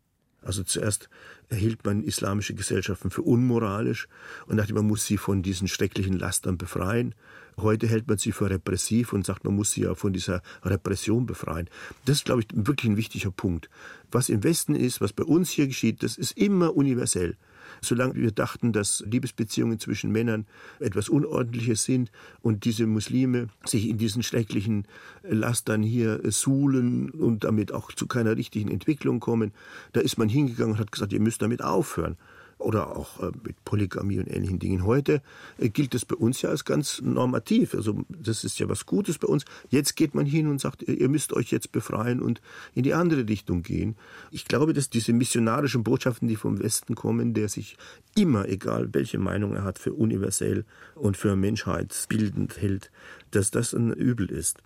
Also 0.40 0.62
zuerst 0.62 1.10
erhielt 1.50 1.84
man 1.84 2.02
islamische 2.02 2.54
Gesellschaften 2.54 3.10
für 3.10 3.20
unmoralisch 3.20 4.08
und 4.46 4.56
dachte, 4.56 4.72
man 4.72 4.86
muss 4.86 5.04
sie 5.04 5.18
von 5.18 5.42
diesen 5.42 5.68
schrecklichen 5.68 6.18
Lastern 6.18 6.56
befreien. 6.56 7.14
Heute 7.58 7.86
hält 7.86 8.08
man 8.08 8.16
sie 8.16 8.32
für 8.32 8.48
repressiv 8.48 9.12
und 9.12 9.26
sagt, 9.26 9.44
man 9.44 9.54
muss 9.54 9.72
sie 9.72 9.82
ja 9.82 9.94
von 9.94 10.14
dieser 10.14 10.40
Repression 10.62 11.26
befreien. 11.26 11.68
Das 12.06 12.16
ist, 12.16 12.24
glaube 12.24 12.40
ich, 12.40 12.48
wirklich 12.54 12.90
ein 12.90 12.96
wichtiger 12.96 13.30
Punkt. 13.30 13.68
Was 14.10 14.30
im 14.30 14.42
Westen 14.42 14.74
ist, 14.74 15.02
was 15.02 15.12
bei 15.12 15.24
uns 15.24 15.50
hier 15.50 15.66
geschieht, 15.66 16.02
das 16.02 16.16
ist 16.16 16.32
immer 16.38 16.74
universell. 16.74 17.36
Solange 17.80 18.14
wir 18.14 18.30
dachten, 18.30 18.72
dass 18.72 19.04
Liebesbeziehungen 19.06 19.78
zwischen 19.78 20.10
Männern 20.10 20.46
etwas 20.80 21.08
Unordentliches 21.08 21.84
sind 21.84 22.10
und 22.40 22.64
diese 22.64 22.86
Muslime 22.86 23.48
sich 23.64 23.88
in 23.88 23.98
diesen 23.98 24.22
schrecklichen 24.22 24.86
Lastern 25.22 25.82
hier 25.82 26.20
suhlen 26.30 27.10
und 27.10 27.44
damit 27.44 27.72
auch 27.72 27.92
zu 27.92 28.06
keiner 28.06 28.36
richtigen 28.36 28.70
Entwicklung 28.70 29.20
kommen, 29.20 29.52
da 29.92 30.00
ist 30.00 30.18
man 30.18 30.28
hingegangen 30.28 30.74
und 30.74 30.80
hat 30.80 30.92
gesagt, 30.92 31.12
ihr 31.12 31.20
müsst 31.20 31.42
damit 31.42 31.62
aufhören 31.62 32.16
oder 32.64 32.96
auch 32.96 33.20
äh, 33.20 33.30
mit 33.44 33.64
Polygamie 33.64 34.18
und 34.18 34.26
ähnlichen 34.26 34.58
Dingen. 34.58 34.84
Heute 34.84 35.22
äh, 35.58 35.68
gilt 35.68 35.94
das 35.94 36.04
bei 36.04 36.16
uns 36.16 36.42
ja 36.42 36.50
als 36.50 36.64
ganz 36.64 37.00
normativ. 37.02 37.74
Also 37.74 38.04
das 38.08 38.44
ist 38.44 38.58
ja 38.58 38.68
was 38.68 38.86
Gutes 38.86 39.18
bei 39.18 39.28
uns. 39.28 39.44
Jetzt 39.70 39.96
geht 39.96 40.14
man 40.14 40.26
hin 40.26 40.48
und 40.48 40.60
sagt, 40.60 40.82
ihr 40.82 41.08
müsst 41.08 41.32
euch 41.32 41.50
jetzt 41.50 41.72
befreien 41.72 42.20
und 42.20 42.40
in 42.74 42.82
die 42.82 42.94
andere 42.94 43.28
Richtung 43.28 43.62
gehen. 43.62 43.96
Ich 44.30 44.46
glaube, 44.46 44.72
dass 44.72 44.90
diese 44.90 45.12
missionarischen 45.12 45.84
Botschaften, 45.84 46.28
die 46.28 46.36
vom 46.36 46.58
Westen 46.60 46.94
kommen, 46.94 47.34
der 47.34 47.48
sich 47.48 47.76
immer, 48.16 48.48
egal 48.48 48.88
welche 48.92 49.18
Meinung 49.18 49.54
er 49.54 49.64
hat, 49.64 49.78
für 49.78 49.92
universell 49.92 50.64
und 50.94 51.16
für 51.16 51.36
menschheitsbildend 51.36 52.60
hält, 52.60 52.90
dass 53.30 53.50
das 53.50 53.74
ein 53.74 53.92
Übel 53.92 54.30
ist. 54.30 54.58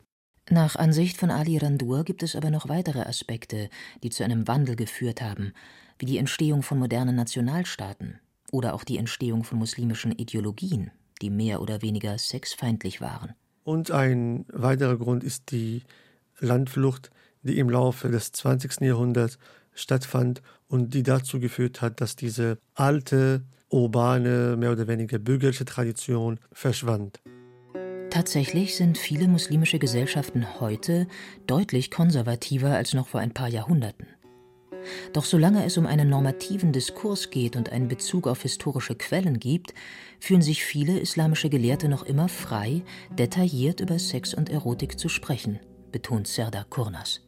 Nach 0.50 0.76
Ansicht 0.76 1.18
von 1.18 1.30
Ali 1.30 1.58
Randur 1.58 2.04
gibt 2.04 2.22
es 2.22 2.34
aber 2.34 2.50
noch 2.50 2.70
weitere 2.70 3.00
Aspekte, 3.00 3.68
die 4.02 4.08
zu 4.08 4.24
einem 4.24 4.48
Wandel 4.48 4.76
geführt 4.76 5.20
haben 5.20 5.52
wie 5.98 6.06
die 6.06 6.18
Entstehung 6.18 6.62
von 6.62 6.78
modernen 6.78 7.16
Nationalstaaten 7.16 8.20
oder 8.50 8.74
auch 8.74 8.84
die 8.84 8.98
Entstehung 8.98 9.44
von 9.44 9.58
muslimischen 9.58 10.12
Ideologien, 10.12 10.90
die 11.20 11.30
mehr 11.30 11.60
oder 11.60 11.82
weniger 11.82 12.16
sexfeindlich 12.18 13.00
waren. 13.00 13.34
Und 13.64 13.90
ein 13.90 14.46
weiterer 14.52 14.96
Grund 14.96 15.24
ist 15.24 15.50
die 15.50 15.82
Landflucht, 16.38 17.10
die 17.42 17.58
im 17.58 17.68
Laufe 17.68 18.08
des 18.08 18.32
20. 18.32 18.80
Jahrhunderts 18.80 19.38
stattfand 19.74 20.42
und 20.68 20.94
die 20.94 21.02
dazu 21.02 21.40
geführt 21.40 21.82
hat, 21.82 22.00
dass 22.00 22.16
diese 22.16 22.58
alte, 22.74 23.42
urbane, 23.68 24.56
mehr 24.56 24.72
oder 24.72 24.88
weniger 24.88 25.18
bürgerliche 25.18 25.64
Tradition 25.64 26.40
verschwand. 26.52 27.20
Tatsächlich 28.10 28.74
sind 28.74 28.96
viele 28.96 29.28
muslimische 29.28 29.78
Gesellschaften 29.78 30.60
heute 30.60 31.06
deutlich 31.46 31.90
konservativer 31.90 32.74
als 32.74 32.94
noch 32.94 33.08
vor 33.08 33.20
ein 33.20 33.34
paar 33.34 33.48
Jahrhunderten. 33.48 34.06
Doch 35.12 35.24
solange 35.24 35.64
es 35.64 35.76
um 35.76 35.86
einen 35.86 36.08
normativen 36.08 36.72
Diskurs 36.72 37.30
geht 37.30 37.56
und 37.56 37.70
einen 37.72 37.88
Bezug 37.88 38.26
auf 38.26 38.42
historische 38.42 38.94
Quellen 38.94 39.38
gibt, 39.38 39.74
fühlen 40.20 40.42
sich 40.42 40.64
viele 40.64 40.98
islamische 40.98 41.50
Gelehrte 41.50 41.88
noch 41.88 42.04
immer 42.04 42.28
frei, 42.28 42.82
detailliert 43.10 43.80
über 43.80 43.98
Sex 43.98 44.34
und 44.34 44.50
Erotik 44.50 44.98
zu 44.98 45.08
sprechen, 45.08 45.60
betont 45.92 46.26
Serda 46.26 46.64
Kurnas. 46.68 47.20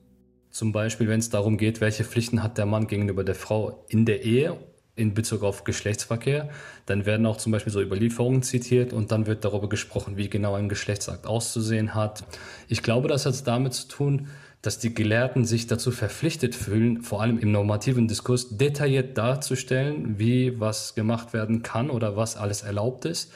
Zum 0.50 0.72
Beispiel, 0.72 1.08
wenn 1.08 1.20
es 1.20 1.30
darum 1.30 1.58
geht, 1.58 1.80
welche 1.80 2.04
Pflichten 2.04 2.42
hat 2.42 2.58
der 2.58 2.66
Mann 2.66 2.88
gegenüber 2.88 3.22
der 3.22 3.36
Frau 3.36 3.84
in 3.88 4.04
der 4.04 4.22
Ehe 4.24 4.58
in 4.96 5.14
Bezug 5.14 5.42
auf 5.42 5.64
Geschlechtsverkehr, 5.64 6.50
dann 6.86 7.06
werden 7.06 7.24
auch 7.26 7.36
zum 7.36 7.52
Beispiel 7.52 7.72
so 7.72 7.80
Überlieferungen 7.80 8.42
zitiert 8.42 8.92
und 8.92 9.12
dann 9.12 9.26
wird 9.26 9.44
darüber 9.44 9.68
gesprochen, 9.68 10.16
wie 10.16 10.28
genau 10.28 10.54
ein 10.54 10.68
Geschlechtsakt 10.68 11.26
auszusehen 11.26 11.94
hat. 11.94 12.24
Ich 12.68 12.82
glaube, 12.82 13.08
das 13.08 13.24
hat 13.26 13.46
damit 13.46 13.74
zu 13.74 13.88
tun, 13.88 14.28
dass 14.62 14.78
die 14.78 14.94
Gelehrten 14.94 15.44
sich 15.44 15.66
dazu 15.66 15.90
verpflichtet 15.90 16.54
fühlen, 16.54 17.02
vor 17.02 17.22
allem 17.22 17.38
im 17.38 17.50
normativen 17.50 18.08
Diskurs 18.08 18.56
detailliert 18.56 19.16
darzustellen, 19.16 20.18
wie 20.18 20.60
was 20.60 20.94
gemacht 20.94 21.32
werden 21.32 21.62
kann 21.62 21.90
oder 21.90 22.16
was 22.16 22.36
alles 22.36 22.62
erlaubt 22.62 23.06
ist, 23.06 23.32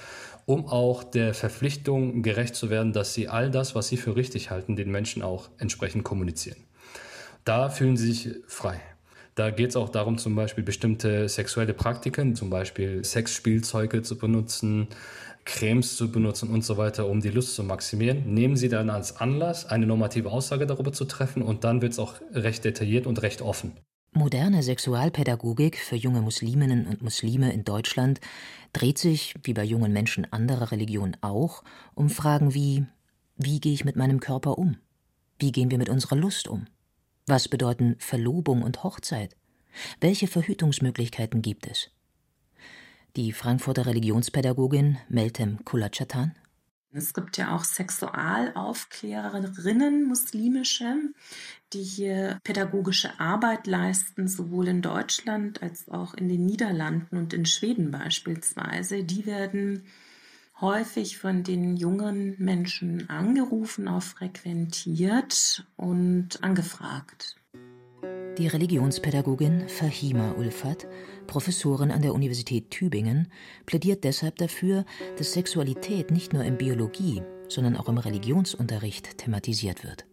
um 0.47 0.66
auch 0.66 1.02
der 1.02 1.33
Verpflichtung 1.33 2.23
gerecht 2.23 2.54
zu 2.54 2.69
werden, 2.69 2.93
dass 2.93 3.14
sie 3.14 3.28
all 3.28 3.50
das, 3.50 3.75
was 3.75 3.88
sie 3.88 3.97
für 3.97 4.16
richtig 4.16 4.50
halten, 4.50 4.76
den 4.76 4.90
Menschen 4.90 5.23
auch 5.23 5.49
entsprechend 5.59 6.04
kommunizieren. 6.04 6.59
Da 7.45 7.71
fühlen 7.71 7.97
sie 7.97 8.12
sich 8.12 8.37
frei. 8.47 8.81
Da 9.35 9.50
geht 9.50 9.71
es 9.71 9.76
auch 9.76 9.88
darum, 9.88 10.19
zum 10.19 10.37
Beispiel 10.37 10.62
bestimmte 10.62 11.28
sexuelle 11.28 11.75
Praktiken, 11.75 12.37
zum 12.37 12.50
Beispiel 12.50 13.04
Sexspielzeuge 13.04 14.02
zu 14.02 14.16
benutzen, 14.16 14.88
Cremes 15.44 15.96
zu 15.96 16.11
benutzen 16.11 16.50
und 16.50 16.64
so 16.64 16.76
weiter, 16.76 17.07
um 17.07 17.20
die 17.20 17.30
Lust 17.30 17.54
zu 17.54 17.62
maximieren, 17.62 18.33
nehmen 18.33 18.57
Sie 18.57 18.68
dann 18.68 18.90
als 18.90 19.16
Anlass, 19.16 19.66
eine 19.66 19.87
normative 19.87 20.30
Aussage 20.30 20.66
darüber 20.66 20.92
zu 20.92 21.04
treffen 21.04 21.42
und 21.42 21.64
dann 21.64 21.83
wird 21.83 21.92
es 21.92 21.98
auch 21.98 22.14
recht 22.33 22.64
detailliert 22.64 23.07
und 23.07 23.22
recht 23.22 23.42
offen. 23.42 23.72
Moderne 24.12 24.62
Sexualpädagogik 24.62 25.76
für 25.76 25.96
junge 25.96 26.20
Musliminnen 26.20 26.87
und 26.87 27.02
Muslime 27.02 27.52
in 27.52 27.64
Deutschland 27.64 28.20
dreht 28.72 28.98
sich, 28.98 29.35
wie 29.42 29.54
bei 29.54 29.64
jungen 29.64 29.92
Menschen 29.92 30.33
anderer 30.33 30.70
Religionen 30.70 31.16
auch, 31.20 31.64
um 31.94 32.11
Fragen 32.11 32.54
wie 32.54 32.87
wie 33.37 33.59
gehe 33.59 33.72
ich 33.72 33.85
mit 33.85 33.96
meinem 33.96 34.20
Körper 34.20 34.59
um? 34.59 34.76
Wie 35.40 35.50
gehen 35.50 35.70
wir 35.70 35.78
mit 35.78 35.88
unserer 35.88 36.14
Lust 36.14 36.46
um? 36.46 36.66
Was 37.26 37.48
bedeuten 37.48 37.96
Verlobung 37.98 38.62
und 38.62 38.85
Hochzeit? 38.85 39.37
Welche 40.00 40.28
Verhütungsmöglichkeiten 40.28 41.42
gibt 41.42 41.66
es? 41.66 41.90
Die 43.16 43.33
Frankfurter 43.33 43.87
Religionspädagogin 43.87 44.98
Meltem 45.09 45.64
Kulachatan. 45.64 46.35
Es 46.96 47.12
gibt 47.12 47.38
ja 47.38 47.57
auch 47.57 47.64
Sexualaufklärerinnen, 47.64 50.07
muslimische, 50.07 50.94
die 51.72 51.83
hier 51.83 52.38
pädagogische 52.44 53.18
Arbeit 53.18 53.66
leisten, 53.66 54.29
sowohl 54.29 54.68
in 54.68 54.81
Deutschland 54.81 55.61
als 55.61 55.88
auch 55.88 56.14
in 56.14 56.29
den 56.29 56.46
Niederlanden 56.46 57.16
und 57.16 57.33
in 57.33 57.46
Schweden 57.46 57.90
beispielsweise. 57.90 59.03
Die 59.03 59.27
werden 59.27 59.83
häufig 60.61 61.18
von 61.18 61.42
den 61.42 61.77
jungen 61.77 62.37
Menschen 62.38 63.11
angerufen, 63.11 63.88
auch 63.88 64.05
frequentiert 64.05 65.66
und 65.77 66.44
angefragt. 66.44 67.35
Die 68.38 68.49
Religionspädagogin 68.49 69.68
Fahima 69.68 70.33
Ulfat, 70.33 70.88
Professorin 71.29 71.92
an 71.92 72.03
der 72.03 72.14
Universität 72.14 72.68
Tübingen, 72.68 73.29
plädiert 73.64 74.03
deshalb 74.03 74.37
dafür, 74.38 74.85
dass 75.16 75.35
Sexualität 75.35 76.11
nicht 76.11 76.33
nur 76.33 76.42
im 76.42 76.57
Biologie, 76.57 77.23
sondern 77.49 77.77
auch 77.77 77.88
im 77.88 77.99
Religionsunterricht 77.99 79.18
thematisiert 79.18 79.85
wird. 79.85 80.05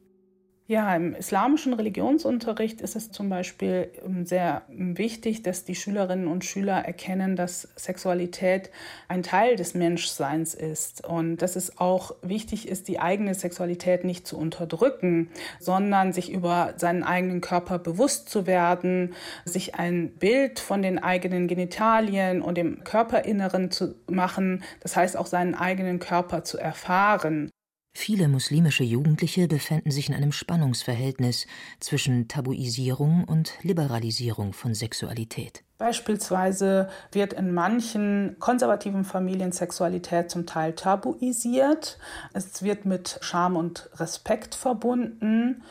Ja, 0.71 0.95
im 0.95 1.13
islamischen 1.15 1.73
Religionsunterricht 1.73 2.79
ist 2.79 2.95
es 2.95 3.11
zum 3.11 3.27
Beispiel 3.27 3.91
ähm, 4.05 4.25
sehr 4.25 4.61
ähm, 4.69 4.97
wichtig, 4.97 5.43
dass 5.43 5.65
die 5.65 5.75
Schülerinnen 5.75 6.29
und 6.29 6.45
Schüler 6.45 6.77
erkennen, 6.77 7.35
dass 7.35 7.67
Sexualität 7.75 8.69
ein 9.09 9.21
Teil 9.21 9.57
des 9.57 9.73
Menschseins 9.73 10.53
ist 10.53 11.05
und 11.05 11.41
dass 11.41 11.57
es 11.57 11.77
auch 11.77 12.15
wichtig 12.21 12.69
ist, 12.69 12.87
die 12.87 13.01
eigene 13.01 13.33
Sexualität 13.35 14.05
nicht 14.05 14.25
zu 14.25 14.37
unterdrücken, 14.37 15.29
sondern 15.59 16.13
sich 16.13 16.31
über 16.31 16.73
seinen 16.77 17.03
eigenen 17.03 17.41
Körper 17.41 17.77
bewusst 17.77 18.29
zu 18.29 18.47
werden, 18.47 19.13
sich 19.43 19.75
ein 19.75 20.13
Bild 20.19 20.61
von 20.61 20.81
den 20.81 20.99
eigenen 20.99 21.49
Genitalien 21.49 22.41
und 22.41 22.55
dem 22.55 22.85
Körperinneren 22.85 23.71
zu 23.71 23.95
machen, 24.09 24.63
das 24.79 24.95
heißt 24.95 25.17
auch 25.17 25.27
seinen 25.27 25.53
eigenen 25.53 25.99
Körper 25.99 26.45
zu 26.45 26.57
erfahren. 26.57 27.51
Viele 27.93 28.29
muslimische 28.29 28.83
Jugendliche 28.83 29.47
befänden 29.47 29.91
sich 29.91 30.07
in 30.07 30.15
einem 30.15 30.31
Spannungsverhältnis 30.31 31.45
zwischen 31.79 32.27
Tabuisierung 32.27 33.25
und 33.25 33.53
Liberalisierung 33.63 34.53
von 34.53 34.73
Sexualität. 34.73 35.63
Beispielsweise 35.77 36.89
wird 37.11 37.33
in 37.33 37.53
manchen 37.53 38.37
konservativen 38.39 39.03
Familien 39.03 39.51
Sexualität 39.51 40.29
zum 40.29 40.45
Teil 40.45 40.73
tabuisiert. 40.73 41.97
Es 42.33 42.63
wird 42.63 42.85
mit 42.85 43.17
Scham 43.21 43.57
und 43.57 43.89
Respekt 43.95 44.55
verbunden 44.55 45.63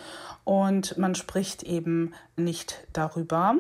und 0.45 0.99
man 0.99 1.15
spricht 1.15 1.63
eben 1.63 2.13
nicht 2.37 2.87
darüber. 2.93 3.55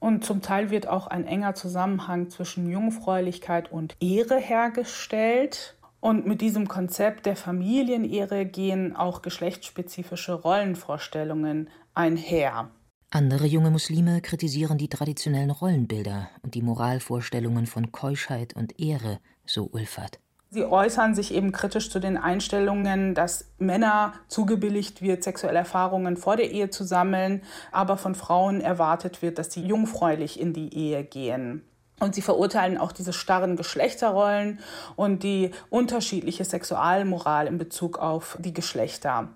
Und 0.00 0.24
zum 0.24 0.40
Teil 0.42 0.70
wird 0.70 0.88
auch 0.88 1.06
ein 1.06 1.26
enger 1.26 1.54
Zusammenhang 1.54 2.30
zwischen 2.30 2.68
Jungfräulichkeit 2.70 3.70
und 3.70 3.94
Ehre 4.00 4.38
hergestellt. 4.38 5.76
Und 6.04 6.26
mit 6.26 6.42
diesem 6.42 6.68
Konzept 6.68 7.24
der 7.24 7.34
Familienehre 7.34 8.44
gehen 8.44 8.94
auch 8.94 9.22
geschlechtsspezifische 9.22 10.34
Rollenvorstellungen 10.34 11.70
einher. 11.94 12.68
Andere 13.10 13.46
junge 13.46 13.70
Muslime 13.70 14.20
kritisieren 14.20 14.76
die 14.76 14.90
traditionellen 14.90 15.50
Rollenbilder 15.50 16.28
und 16.42 16.56
die 16.56 16.60
Moralvorstellungen 16.60 17.64
von 17.64 17.90
Keuschheit 17.90 18.54
und 18.54 18.78
Ehre, 18.78 19.18
so 19.46 19.70
Ulfert. 19.72 20.20
Sie 20.50 20.66
äußern 20.66 21.14
sich 21.14 21.32
eben 21.32 21.52
kritisch 21.52 21.88
zu 21.88 22.00
den 22.00 22.18
Einstellungen, 22.18 23.14
dass 23.14 23.54
Männer 23.56 24.12
zugebilligt 24.28 25.00
wird, 25.00 25.24
sexuelle 25.24 25.60
Erfahrungen 25.60 26.18
vor 26.18 26.36
der 26.36 26.50
Ehe 26.50 26.68
zu 26.68 26.84
sammeln, 26.84 27.40
aber 27.72 27.96
von 27.96 28.14
Frauen 28.14 28.60
erwartet 28.60 29.22
wird, 29.22 29.38
dass 29.38 29.54
sie 29.54 29.62
jungfräulich 29.62 30.38
in 30.38 30.52
die 30.52 30.76
Ehe 30.76 31.02
gehen. 31.02 31.62
Und 32.00 32.14
sie 32.14 32.22
verurteilen 32.22 32.76
auch 32.76 32.92
diese 32.92 33.12
starren 33.12 33.56
Geschlechterrollen 33.56 34.58
und 34.96 35.22
die 35.22 35.52
unterschiedliche 35.70 36.44
Sexualmoral 36.44 37.46
in 37.46 37.56
Bezug 37.56 37.98
auf 37.98 38.36
die 38.40 38.52
Geschlechter. 38.52 39.28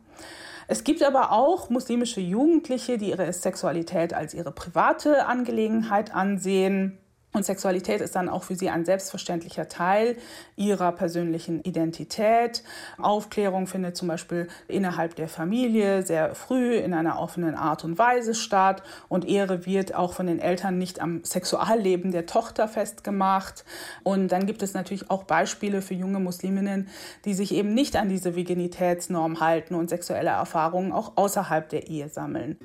Es 0.67 0.85
gibt 0.85 1.03
aber 1.03 1.33
auch 1.33 1.71
muslimische 1.71 2.21
Jugendliche, 2.21 2.99
die 2.99 3.11
ihre 3.11 3.33
Sexualität 3.33 4.13
als 4.13 4.35
ihre 4.35 4.53
private 4.53 5.27
Angelegenheit 5.27 6.15
ansehen 6.15 6.99
und 7.35 7.45
Sexualität 7.45 8.01
ist 8.01 8.17
dann 8.17 8.31
auch 8.31 8.45
für 8.45 8.55
sie 8.55 8.71
ein 8.71 8.87
selbstverständlicher 8.87 9.69
Teil 9.69 10.17
ihrer 10.57 10.93
persönlichen 10.93 11.61
Identität. 11.61 12.63
Aufklärung 12.97 13.67
findet 13.67 13.99
zum 13.99 14.09
Beispiel 14.09 14.49
innerhalb 14.67 15.15
der 15.15 15.29
Familie 15.29 16.03
sehr 16.03 16.35
früh 16.35 16.77
in 16.77 16.95
einer 16.95 17.21
offenen 17.21 17.55
Art 17.55 17.85
und 17.85 17.99
Weise 17.99 18.35
statt. 18.35 18.83
Und 19.11 19.29
Ehre 19.29 19.67
wird 19.67 19.95
auch 19.95 20.15
von 20.15 20.27
den 20.27 20.39
Eltern 20.39 20.79
nicht 20.79 21.03
am 21.03 21.23
Sexualleben 21.23 22.13
der 22.13 22.25
Tochter 22.25 22.67
festgemacht. 22.67 23.63
Und 24.03 24.33
dann 24.33 24.47
gibt 24.47 24.63
es 24.63 24.73
natürlich 24.73 25.11
auch 25.11 25.25
Beispiele 25.25 25.83
für 25.83 25.95
junge 25.95 26.21
Musliminnen, 26.21 26.89
die 27.27 27.35
sich 27.35 27.53
eben 27.53 27.75
nicht 27.75 27.97
an 27.97 28.09
diese 28.09 28.37
Virginitätsnorm 28.37 29.41
halten 29.41 29.75
und 29.75 29.91
sexuelle 29.91 30.31
Erfahrungen 30.31 30.93
auch 30.93 31.13
außerhalb 31.17 31.69
der 31.69 31.89
Ehe 31.89 32.09
sammeln. 32.09 32.57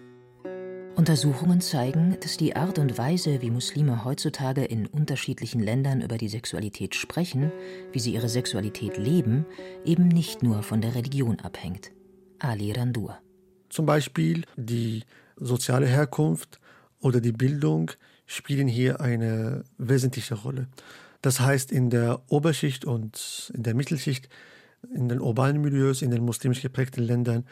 Untersuchungen 1.03 1.59
zeigen, 1.59 2.15
dass 2.21 2.37
die 2.37 2.55
Art 2.55 2.79
und 2.79 2.97
Weise, 2.97 3.41
wie 3.41 3.51
Muslime 3.51 4.05
heutzutage 4.05 4.63
in 4.63 4.87
unterschiedlichen 4.87 5.59
Ländern 5.59 5.99
über 5.99 6.17
die 6.17 6.29
Sexualität 6.29 6.95
sprechen, 6.95 7.51
wie 7.91 7.99
sie 7.99 8.13
ihre 8.13 8.29
Sexualität 8.29 8.95
leben, 8.95 9.45
eben 9.83 10.07
nicht 10.07 10.43
nur 10.43 10.63
von 10.63 10.79
der 10.79 10.95
Religion 10.95 11.41
abhängt. 11.41 11.91
Ali 12.39 12.71
Randur. 12.71 13.17
Zum 13.67 13.85
Beispiel 13.85 14.45
die 14.55 15.03
soziale 15.35 15.87
Herkunft 15.87 16.61
oder 17.01 17.19
die 17.19 17.33
Bildung 17.33 17.91
spielen 18.25 18.69
hier 18.69 19.01
eine 19.01 19.65
wesentliche 19.77 20.35
Rolle. 20.35 20.69
Das 21.21 21.41
heißt, 21.41 21.73
in 21.73 21.89
der 21.89 22.21
Oberschicht 22.29 22.85
und 22.85 23.51
in 23.53 23.63
der 23.63 23.75
Mittelschicht, 23.75 24.29
in 24.95 25.09
den 25.09 25.19
urbanen 25.19 25.61
Milieus, 25.61 26.01
in 26.01 26.11
den 26.11 26.23
muslimisch 26.23 26.61
geprägten 26.61 27.03
Ländern 27.03 27.43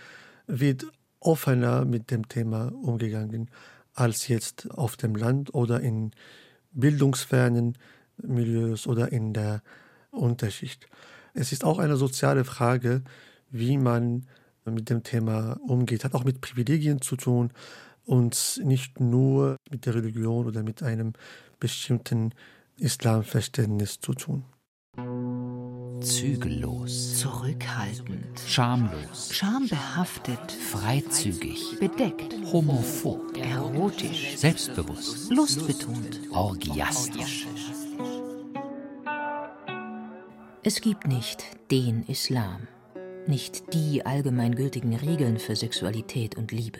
wird 0.48 0.86
offener 1.22 1.86
mit 1.86 2.12
dem 2.12 2.28
Thema 2.28 2.72
umgegangen 2.74 3.50
als 3.94 4.28
jetzt 4.28 4.70
auf 4.72 4.98
dem 4.98 5.16
Land 5.16 5.54
oder 5.54 5.80
in 5.80 6.12
bildungsfernen 6.72 7.78
Milieus 8.18 8.88
oder 8.88 9.12
in 9.12 9.34
der 9.34 9.62
Unterschicht. 10.12 10.88
Es 11.34 11.52
ist 11.52 11.64
auch 11.64 11.80
eine 11.80 11.96
soziale 11.96 12.44
Frage, 12.44 13.04
wie 13.50 13.78
man 13.78 14.28
mit 14.66 14.90
dem 14.90 15.04
Thema 15.04 15.60
umgeht. 15.68 16.04
Hat 16.04 16.14
auch 16.14 16.24
mit 16.24 16.42
Privilegien 16.42 17.02
zu 17.02 17.16
tun 17.16 17.52
und 18.06 18.62
nicht 18.64 19.00
nur 19.00 19.58
mit 19.70 19.86
der 19.86 19.96
Religion 19.96 20.46
oder 20.46 20.64
mit 20.64 20.84
einem 20.84 21.14
bestimmten 21.60 22.34
Islamverständnis 22.78 24.00
zu 24.00 24.14
tun 24.14 24.46
zügellos, 26.02 27.20
zurückhaltend, 27.20 28.40
schamlos, 28.48 29.30
schambehaftet, 29.32 30.52
freizügig, 30.52 31.80
bedeckt, 31.80 32.36
homophob, 32.52 33.38
erotisch, 33.38 34.36
selbstbewusst, 34.36 35.32
lustbetont, 35.32 36.20
orgiastisch. 36.32 37.48
Es 40.64 40.82
gibt 40.82 41.08
nicht 41.08 41.46
den 41.70 42.04
Islam, 42.04 42.68
nicht 43.28 43.74
die 43.74 44.06
allgemeingültigen 44.06 44.96
Regeln 44.96 45.38
für 45.38 45.56
Sexualität 45.56 46.36
und 46.36 46.52
Liebe, 46.52 46.80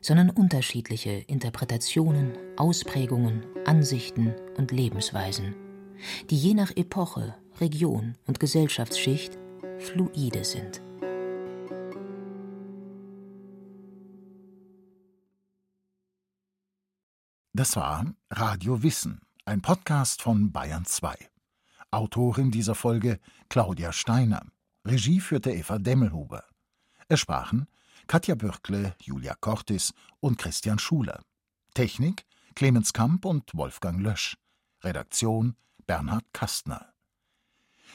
sondern 0.00 0.30
unterschiedliche 0.30 1.10
Interpretationen, 1.10 2.32
Ausprägungen, 2.56 3.44
Ansichten 3.64 4.34
und 4.56 4.72
Lebensweisen, 4.72 5.54
die 6.30 6.36
je 6.36 6.54
nach 6.54 6.76
Epoche 6.76 7.34
Region 7.60 8.14
und 8.26 8.38
Gesellschaftsschicht 8.38 9.36
fluide 9.80 10.44
sind. 10.44 10.80
Das 17.52 17.74
war 17.74 18.06
Radio 18.30 18.84
Wissen, 18.84 19.20
ein 19.44 19.60
Podcast 19.60 20.22
von 20.22 20.52
Bayern 20.52 20.84
2. 20.84 21.16
Autorin 21.90 22.52
dieser 22.52 22.76
Folge 22.76 23.18
Claudia 23.48 23.92
Steiner. 23.92 24.46
Regie 24.86 25.18
führte 25.18 25.50
Eva 25.50 25.78
Demmelhuber. 25.78 26.44
Es 27.08 27.18
sprachen 27.18 27.66
Katja 28.06 28.36
Bürkle, 28.36 28.94
Julia 29.02 29.34
Cortis 29.34 29.92
und 30.20 30.38
Christian 30.38 30.78
Schuler. 30.78 31.22
Technik 31.74 32.24
Clemens 32.54 32.92
Kamp 32.92 33.24
und 33.24 33.52
Wolfgang 33.54 34.00
Lösch. 34.00 34.36
Redaktion 34.84 35.56
Bernhard 35.86 36.24
Kastner. 36.32 36.92